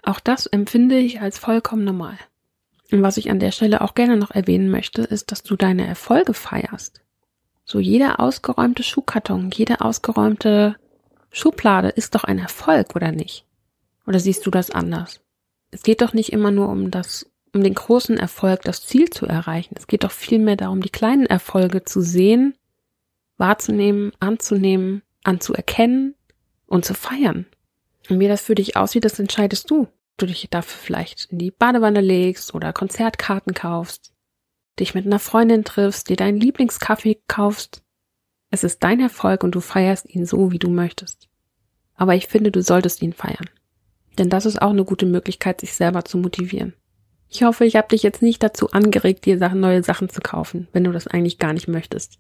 Auch 0.02 0.18
das 0.18 0.46
empfinde 0.46 0.96
ich 0.98 1.20
als 1.20 1.38
vollkommen 1.38 1.85
normal. 1.85 2.18
Und 2.90 3.02
was 3.02 3.18
ich 3.18 3.31
an 3.31 3.40
der 3.40 3.50
Stelle 3.50 3.83
auch 3.83 3.94
gerne 3.94 4.16
noch 4.16 4.31
erwähnen 4.31 4.70
möchte, 4.70 5.02
ist, 5.02 5.33
dass 5.33 5.42
du 5.42 5.55
deine 5.55 5.87
Erfolge 5.87 6.33
feierst. 6.33 7.02
So 7.64 7.79
jeder 7.79 8.20
ausgeräumte 8.20 8.85
Schuhkarton, 8.85 9.50
jede 9.50 9.83
ausgeräumte 9.83 10.76
Schublade 11.31 11.88
ist 11.88 12.14
doch 12.14 12.24
ein 12.24 12.38
Erfolg, 12.38 12.96
oder 12.96 13.12
nicht? 13.12 13.44
Oder 14.07 14.20
siehst 14.20 14.46
du 14.46 14.50
das 14.50 14.70
anders? 14.70 15.20
Es 15.70 15.83
geht 15.83 16.02
doch 16.02 16.12
nicht 16.12 16.33
immer 16.33 16.50
nur 16.50 16.68
um 16.68 16.90
das, 16.90 17.31
um 17.52 17.62
den 17.62 17.74
großen 17.74 18.18
Erfolg, 18.18 18.62
das 18.62 18.87
Ziel 18.87 19.11
zu 19.11 19.26
erreichen. 19.26 19.74
Es 19.76 19.87
geht 19.87 20.05
doch 20.05 20.11
vielmehr 20.11 20.57
darum, 20.57 20.81
die 20.81 20.90
kleinen 20.90 21.26
Erfolge 21.26 21.85
zu 21.85 22.00
sehen, 22.00 22.55
wahrzunehmen, 23.37 24.12
anzunehmen, 24.20 25.02
anzuerkennen 25.24 26.14
und 26.66 26.85
zu 26.85 26.94
feiern. 26.94 27.46
Und 28.09 28.20
wie 28.20 28.29
das 28.29 28.42
für 28.42 28.55
dich 28.55 28.76
aussieht, 28.76 29.05
das 29.05 29.18
entscheidest 29.18 29.70
du. 29.70 29.88
Du 30.16 30.26
dich 30.26 30.48
dafür 30.50 30.81
vielleicht 30.81 31.26
in 31.31 31.38
die 31.38 31.50
Badewanne 31.50 32.00
legst 32.00 32.55
oder 32.55 32.72
Konzertkarten 32.72 33.52
kaufst, 33.52 34.14
dich 34.79 34.94
mit 34.94 35.05
einer 35.05 35.18
Freundin 35.18 35.64
triffst, 35.64 36.09
dir 36.09 36.16
deinen 36.16 36.40
Lieblingskaffee 36.40 37.20
kaufst. 37.29 37.83
Es 38.50 38.64
ist 38.64 38.83
dein 38.83 39.00
Erfolg 39.00 39.44
und 39.44 39.55
du 39.55 39.61
feierst 39.61 40.09
ihn 40.09 40.24
so, 40.24 40.52
wie 40.52 40.59
du 40.59 40.70
möchtest. 40.70 41.29
Aber 41.94 42.14
ich 42.14 42.29
finde, 42.29 42.50
du 42.50 42.62
solltest 42.62 43.02
ihn 43.02 43.12
feiern. 43.12 43.50
Denn 44.18 44.31
das 44.31 44.46
ist 44.46 44.61
auch 44.61 44.70
eine 44.70 44.85
gute 44.85 45.07
Möglichkeit, 45.07 45.61
sich 45.61 45.74
selber 45.74 46.05
zu 46.05 46.18
motivieren. 46.18 46.74
Ich 47.29 47.42
hoffe, 47.42 47.64
ich 47.64 47.76
habe 47.76 47.88
dich 47.88 48.02
jetzt 48.02 48.22
nicht 48.22 48.42
dazu 48.42 48.70
angeregt, 48.70 49.26
dir 49.26 49.37
neue 49.55 49.83
Sachen 49.83 50.09
zu 50.09 50.20
kaufen, 50.20 50.68
wenn 50.72 50.85
du 50.85 50.92
das 50.92 51.07
eigentlich 51.07 51.38
gar 51.38 51.52
nicht 51.52 51.68
möchtest. 51.68 52.18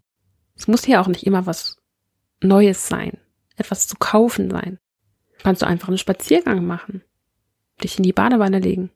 Es 0.56 0.68
muss 0.68 0.84
hier 0.84 1.00
auch 1.00 1.06
nicht 1.06 1.26
immer 1.26 1.46
was 1.46 1.76
Neues 2.42 2.88
sein, 2.88 3.18
etwas 3.56 3.86
zu 3.86 3.96
kaufen 3.98 4.50
sein. 4.50 4.78
Kannst 5.38 5.62
du 5.62 5.66
einfach 5.66 5.88
einen 5.88 5.98
Spaziergang 5.98 6.66
machen, 6.66 7.02
dich 7.82 7.98
in 7.98 8.02
die 8.02 8.12
Badewanne 8.12 8.58
legen 8.58 8.90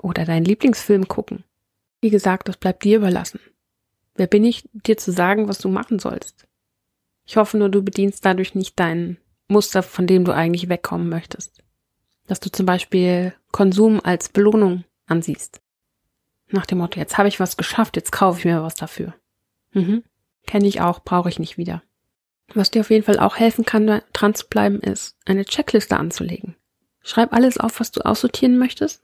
oder 0.00 0.24
deinen 0.24 0.44
Lieblingsfilm 0.44 1.06
gucken 1.06 1.44
wie 2.00 2.10
gesagt, 2.10 2.48
das 2.48 2.56
bleibt 2.56 2.84
dir 2.84 2.98
überlassen. 2.98 3.40
Wer 4.14 4.26
bin 4.26 4.44
ich, 4.44 4.68
dir 4.72 4.96
zu 4.96 5.12
sagen, 5.12 5.48
was 5.48 5.58
du 5.58 5.68
machen 5.68 5.98
sollst? 5.98 6.46
Ich 7.24 7.36
hoffe 7.36 7.58
nur, 7.58 7.68
du 7.68 7.82
bedienst 7.82 8.24
dadurch 8.24 8.54
nicht 8.54 8.78
dein 8.78 9.18
Muster, 9.48 9.82
von 9.82 10.06
dem 10.06 10.24
du 10.24 10.32
eigentlich 10.32 10.68
wegkommen 10.68 11.08
möchtest. 11.08 11.64
Dass 12.26 12.40
du 12.40 12.50
zum 12.50 12.66
Beispiel 12.66 13.34
Konsum 13.52 14.00
als 14.02 14.28
Belohnung 14.28 14.84
ansiehst. 15.06 15.60
Nach 16.48 16.66
dem 16.66 16.78
Motto, 16.78 16.98
jetzt 16.98 17.18
habe 17.18 17.28
ich 17.28 17.40
was 17.40 17.56
geschafft, 17.56 17.96
jetzt 17.96 18.12
kaufe 18.12 18.38
ich 18.38 18.44
mir 18.44 18.62
was 18.62 18.74
dafür. 18.74 19.14
Mhm. 19.72 20.04
Kenne 20.46 20.66
ich 20.66 20.80
auch, 20.80 21.00
brauche 21.00 21.28
ich 21.28 21.38
nicht 21.38 21.58
wieder. 21.58 21.82
Was 22.54 22.70
dir 22.70 22.80
auf 22.80 22.90
jeden 22.90 23.04
Fall 23.04 23.18
auch 23.18 23.36
helfen 23.36 23.64
kann, 23.64 24.00
dran 24.12 24.34
zu 24.34 24.46
bleiben, 24.48 24.80
ist, 24.80 25.16
eine 25.24 25.44
Checkliste 25.44 25.96
anzulegen. 25.96 26.54
Schreib 27.02 27.32
alles 27.32 27.58
auf, 27.58 27.80
was 27.80 27.90
du 27.90 28.04
aussortieren 28.04 28.58
möchtest, 28.58 29.02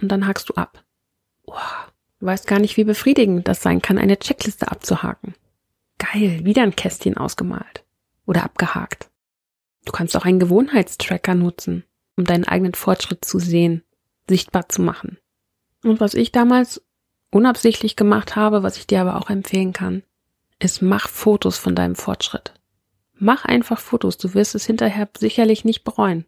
und 0.00 0.08
dann 0.08 0.26
hakst 0.26 0.48
du 0.48 0.54
ab. 0.54 0.84
Wow, 1.44 1.92
Du 2.24 2.28
weißt 2.28 2.46
gar 2.46 2.58
nicht, 2.58 2.78
wie 2.78 2.84
befriedigend 2.84 3.48
das 3.48 3.60
sein 3.60 3.82
kann, 3.82 3.98
eine 3.98 4.18
Checkliste 4.18 4.70
abzuhaken. 4.70 5.34
Geil, 5.98 6.40
wieder 6.46 6.62
ein 6.62 6.74
Kästchen 6.74 7.18
ausgemalt 7.18 7.84
oder 8.24 8.44
abgehakt. 8.44 9.10
Du 9.84 9.92
kannst 9.92 10.16
auch 10.16 10.24
einen 10.24 10.38
Gewohnheitstracker 10.38 11.34
nutzen, 11.34 11.84
um 12.16 12.24
deinen 12.24 12.44
eigenen 12.44 12.74
Fortschritt 12.74 13.24
zu 13.24 13.38
sehen, 13.38 13.82
sichtbar 14.28 14.68
zu 14.68 14.82
machen. 14.82 15.18
Und 15.82 16.00
was 16.00 16.14
ich 16.14 16.32
damals 16.32 16.82
unabsichtlich 17.30 17.96
gemacht 17.96 18.36
habe, 18.36 18.62
was 18.62 18.76
ich 18.76 18.86
dir 18.86 19.00
aber 19.00 19.16
auch 19.16 19.30
empfehlen 19.30 19.72
kann, 19.72 20.02
ist 20.58 20.82
mach 20.82 21.08
Fotos 21.08 21.58
von 21.58 21.74
deinem 21.74 21.96
Fortschritt. 21.96 22.54
Mach 23.14 23.44
einfach 23.44 23.80
Fotos, 23.80 24.16
du 24.16 24.34
wirst 24.34 24.54
es 24.54 24.64
hinterher 24.66 25.08
sicherlich 25.16 25.64
nicht 25.64 25.84
bereuen. 25.84 26.26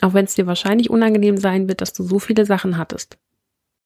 Auch 0.00 0.14
wenn 0.14 0.24
es 0.24 0.34
dir 0.34 0.46
wahrscheinlich 0.46 0.90
unangenehm 0.90 1.38
sein 1.38 1.68
wird, 1.68 1.80
dass 1.80 1.92
du 1.92 2.02
so 2.02 2.18
viele 2.18 2.44
Sachen 2.44 2.76
hattest. 2.76 3.18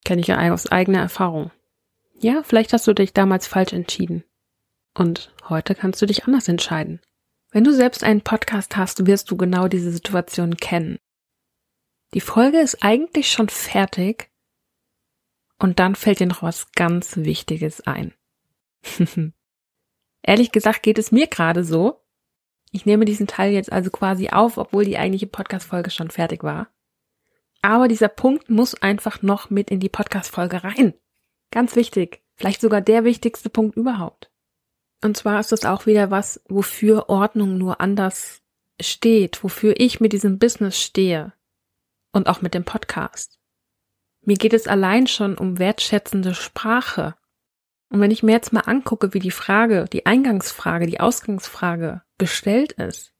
Kenne 0.04 0.20
ich 0.20 0.26
ja 0.26 0.52
aus 0.52 0.70
eigener 0.70 0.98
Erfahrung. 0.98 1.50
Ja, 2.18 2.42
vielleicht 2.44 2.72
hast 2.72 2.86
du 2.86 2.92
dich 2.92 3.12
damals 3.12 3.46
falsch 3.46 3.72
entschieden. 3.72 4.24
Und 4.94 5.32
heute 5.48 5.74
kannst 5.74 6.02
du 6.02 6.06
dich 6.06 6.24
anders 6.24 6.48
entscheiden. 6.48 7.00
Wenn 7.50 7.64
du 7.64 7.72
selbst 7.72 8.04
einen 8.04 8.22
Podcast 8.22 8.76
hast, 8.76 9.06
wirst 9.06 9.30
du 9.30 9.36
genau 9.36 9.68
diese 9.68 9.90
Situation 9.90 10.56
kennen. 10.56 10.98
Die 12.14 12.20
Folge 12.20 12.58
ist 12.58 12.82
eigentlich 12.82 13.30
schon 13.30 13.48
fertig 13.48 14.30
und 15.58 15.78
dann 15.78 15.94
fällt 15.94 16.20
dir 16.20 16.26
noch 16.26 16.42
was 16.42 16.72
ganz 16.72 17.16
Wichtiges 17.16 17.80
ein. 17.86 18.12
Ehrlich 20.22 20.52
gesagt 20.52 20.82
geht 20.82 20.98
es 20.98 21.10
mir 21.10 21.26
gerade 21.26 21.64
so. 21.64 22.00
Ich 22.70 22.86
nehme 22.86 23.04
diesen 23.04 23.26
Teil 23.26 23.52
jetzt 23.52 23.72
also 23.72 23.90
quasi 23.90 24.28
auf, 24.28 24.56
obwohl 24.56 24.84
die 24.84 24.98
eigentliche 24.98 25.26
Podcast-Folge 25.26 25.90
schon 25.90 26.10
fertig 26.10 26.42
war. 26.42 26.68
Aber 27.60 27.86
dieser 27.88 28.08
Punkt 28.08 28.50
muss 28.50 28.74
einfach 28.74 29.22
noch 29.22 29.50
mit 29.50 29.70
in 29.70 29.80
die 29.80 29.88
Podcast-Folge 29.88 30.64
rein. 30.64 30.94
Ganz 31.50 31.76
wichtig. 31.76 32.22
Vielleicht 32.34 32.60
sogar 32.60 32.80
der 32.80 33.04
wichtigste 33.04 33.50
Punkt 33.50 33.76
überhaupt. 33.76 34.30
Und 35.02 35.16
zwar 35.16 35.40
ist 35.40 35.52
das 35.52 35.64
auch 35.64 35.86
wieder 35.86 36.10
was, 36.10 36.42
wofür 36.48 37.08
Ordnung 37.08 37.58
nur 37.58 37.80
anders 37.80 38.42
steht, 38.80 39.44
wofür 39.44 39.74
ich 39.78 40.00
mit 40.00 40.12
diesem 40.12 40.38
Business 40.38 40.80
stehe. 40.80 41.32
Und 42.12 42.28
auch 42.28 42.42
mit 42.42 42.54
dem 42.54 42.64
Podcast. 42.64 43.38
Mir 44.24 44.36
geht 44.36 44.52
es 44.52 44.68
allein 44.68 45.06
schon 45.06 45.36
um 45.36 45.58
wertschätzende 45.58 46.34
Sprache. 46.34 47.14
Und 47.88 48.00
wenn 48.00 48.10
ich 48.10 48.22
mir 48.22 48.32
jetzt 48.32 48.52
mal 48.52 48.60
angucke, 48.60 49.14
wie 49.14 49.18
die 49.18 49.30
Frage, 49.30 49.86
die 49.92 50.06
Eingangsfrage, 50.06 50.86
die 50.86 51.00
Ausgangsfrage 51.00 52.02
gestellt 52.18 52.72
ist, 52.72 53.12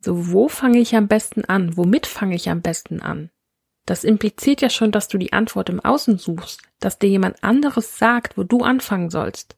so 0.00 0.32
wo 0.32 0.48
fange 0.48 0.78
ich 0.78 0.96
am 0.96 1.08
besten 1.08 1.44
an? 1.44 1.76
Womit 1.76 2.06
fange 2.06 2.34
ich 2.34 2.50
am 2.50 2.60
besten 2.60 3.00
an? 3.00 3.30
Das 3.86 4.04
impliziert 4.04 4.60
ja 4.60 4.70
schon, 4.70 4.92
dass 4.92 5.08
du 5.08 5.18
die 5.18 5.32
Antwort 5.32 5.68
im 5.68 5.80
Außen 5.80 6.18
suchst, 6.18 6.62
dass 6.80 6.98
dir 6.98 7.08
jemand 7.08 7.44
anderes 7.44 7.98
sagt, 7.98 8.36
wo 8.36 8.42
du 8.42 8.60
anfangen 8.60 9.10
sollst, 9.10 9.56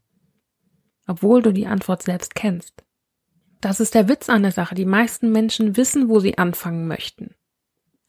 obwohl 1.06 1.42
du 1.42 1.52
die 1.52 1.66
Antwort 1.66 2.02
selbst 2.02 2.34
kennst. 2.34 2.84
Das 3.60 3.80
ist 3.80 3.94
der 3.94 4.08
Witz 4.08 4.28
an 4.28 4.42
der 4.42 4.52
Sache. 4.52 4.74
Die 4.74 4.84
meisten 4.84 5.30
Menschen 5.30 5.76
wissen, 5.76 6.08
wo 6.08 6.20
sie 6.20 6.38
anfangen 6.38 6.86
möchten. 6.86 7.34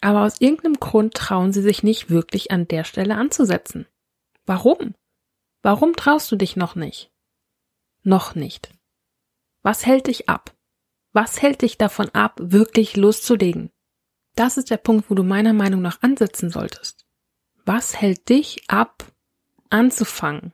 Aber 0.02 0.24
aus 0.24 0.42
irgendeinem 0.42 0.80
Grund 0.80 1.14
trauen 1.14 1.54
sie 1.54 1.62
sich 1.62 1.84
nicht 1.84 2.10
wirklich 2.10 2.52
an 2.52 2.68
der 2.68 2.84
Stelle 2.84 3.16
anzusetzen. 3.16 3.88
Warum? 4.46 4.96
Warum 5.62 5.96
traust 5.96 6.32
du 6.32 6.36
dich 6.36 6.56
noch 6.56 6.76
nicht? 6.76 7.12
Noch 8.04 8.36
nicht. 8.36 8.74
Was 9.64 9.86
hält 9.86 10.08
dich 10.08 10.30
ab? 10.30 10.56
Was 11.14 11.42
hält 11.42 11.62
dich 11.62 11.78
davon 11.78 12.10
ab, 12.10 12.40
wirklich 12.42 12.96
loszulegen? 12.96 13.72
Das 14.36 14.58
ist 14.58 14.70
der 14.70 14.78
Punkt, 14.78 15.10
wo 15.10 15.16
du 15.16 15.24
meiner 15.24 15.54
Meinung 15.54 15.82
nach 15.82 16.02
ansetzen 16.04 16.52
solltest. 16.52 17.06
Was 17.66 18.00
hält 18.00 18.30
dich 18.30 18.70
ab, 18.70 19.04
anzufangen? 19.70 20.54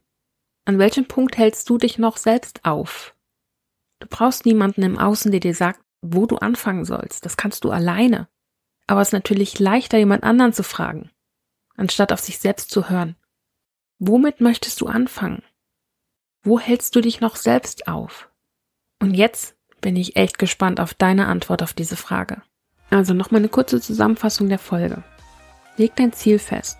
An 0.66 0.80
welchem 0.80 1.06
Punkt 1.06 1.38
hältst 1.38 1.70
du 1.70 1.78
dich 1.78 1.98
noch 1.98 2.16
selbst 2.16 2.64
auf? 2.64 3.14
Du 4.00 4.08
brauchst 4.10 4.46
niemanden 4.46 4.84
im 4.84 4.98
Außen, 4.98 5.32
der 5.32 5.42
dir 5.42 5.54
sagt, 5.54 5.82
wo 6.02 6.26
du 6.26 6.38
anfangen 6.38 6.86
sollst. 6.86 7.26
Das 7.26 7.38
kannst 7.38 7.66
du 7.66 7.72
alleine. 7.72 8.30
Aber 8.88 9.02
es 9.02 9.10
ist 9.10 9.14
natürlich 9.14 9.60
leichter, 9.60 9.98
jemand 9.98 10.24
anderen 10.24 10.54
zu 10.54 10.64
fragen, 10.64 11.10
anstatt 11.76 12.12
auf 12.12 12.20
sich 12.20 12.40
selbst 12.40 12.70
zu 12.70 12.90
hören. 12.90 13.16
Womit 14.00 14.42
möchtest 14.42 14.82
du 14.82 14.88
anfangen? 14.88 15.44
Wo 16.44 16.60
hältst 16.60 16.96
du 16.96 17.02
dich 17.02 17.22
noch 17.22 17.38
selbst 17.38 17.88
auf? 17.88 18.30
Und 19.00 19.14
jetzt 19.14 19.56
bin 19.80 19.96
ich 19.96 20.16
echt 20.16 20.40
gespannt 20.40 20.80
auf 20.80 20.94
deine 20.94 21.28
Antwort 21.28 21.64
auf 21.64 21.74
diese 21.74 21.96
Frage. 21.96 22.42
Also 22.90 23.14
nochmal 23.14 23.40
eine 23.40 23.50
kurze 23.50 23.80
Zusammenfassung 23.82 24.50
der 24.50 24.60
Folge. 24.60 25.04
Leg 25.78 25.96
dein 25.96 26.14
Ziel 26.14 26.40
fest. 26.40 26.78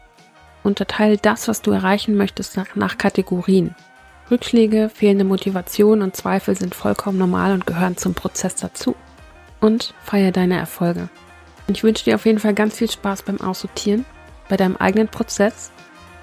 Unterteile 0.64 1.18
das, 1.18 1.48
was 1.48 1.62
du 1.62 1.72
erreichen 1.72 2.16
möchtest, 2.16 2.56
nach, 2.56 2.76
nach 2.76 2.98
Kategorien. 2.98 3.76
Rückschläge, 4.32 4.90
fehlende 4.90 5.26
Motivation 5.26 6.02
und 6.02 6.16
Zweifel 6.16 6.56
sind 6.56 6.76
vollkommen 6.76 7.18
normal 7.18 7.54
und 7.54 7.66
gehören 7.66 7.98
zum 7.98 8.14
Prozess 8.14 8.56
dazu. 8.56 8.96
Und 9.60 9.94
feier 10.04 10.32
deine 10.32 10.58
Erfolge. 10.58 11.10
Ich 11.68 11.84
wünsche 11.84 12.06
dir 12.06 12.16
auf 12.16 12.26
jeden 12.26 12.40
Fall 12.40 12.54
ganz 12.54 12.78
viel 12.78 12.90
Spaß 12.90 13.24
beim 13.24 13.42
Aussortieren, 13.42 14.06
bei 14.50 14.58
deinem 14.58 14.78
eigenen 14.78 15.08
Prozess. 15.08 15.72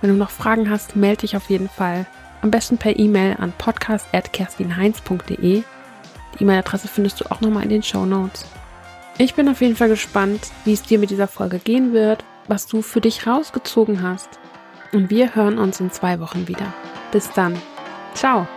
Wenn 0.01 0.11
du 0.11 0.17
noch 0.17 0.31
Fragen 0.31 0.71
hast, 0.71 0.97
melde 0.97 1.21
dich 1.23 1.37
auf 1.37 1.51
jeden 1.51 1.69
Fall. 1.69 2.07
Am 2.43 2.51
besten 2.51 2.79
per 2.79 2.99
E-Mail 2.99 3.37
an 3.39 3.53
podcast.kerstinheinz.de. 3.57 5.63
Die 6.35 6.43
E-Mail-Adresse 6.43 6.89
findest 6.89 7.21
du 7.21 7.31
auch 7.31 7.41
nochmal 7.41 7.63
in 7.65 7.71
den 7.71 7.83
Show 7.83 8.07
Notes. 8.07 8.47
Ich 9.19 9.35
bin 9.35 9.49
auf 9.49 9.61
jeden 9.61 9.75
Fall 9.77 9.89
gespannt, 9.89 10.49
wie 10.65 10.73
es 10.73 10.83
dir 10.83 10.99
mit 10.99 11.11
dieser 11.11 11.29
Folge 11.29 11.59
gehen 11.59 11.93
wird, 11.93 12.25
was 12.49 12.67
du 12.67 12.81
für 12.81 13.03
dich 13.03 13.27
rausgezogen 13.27 14.03
hast. 14.03 14.31
Und 14.93 15.11
wir 15.11 15.35
hören 15.35 15.59
uns 15.59 15.81
in 15.81 15.91
zwei 15.91 16.21
Wochen 16.21 16.49
wieder. 16.49 16.73
Bis 17.13 17.31
dann. 17.33 17.61
Ciao. 18.15 18.49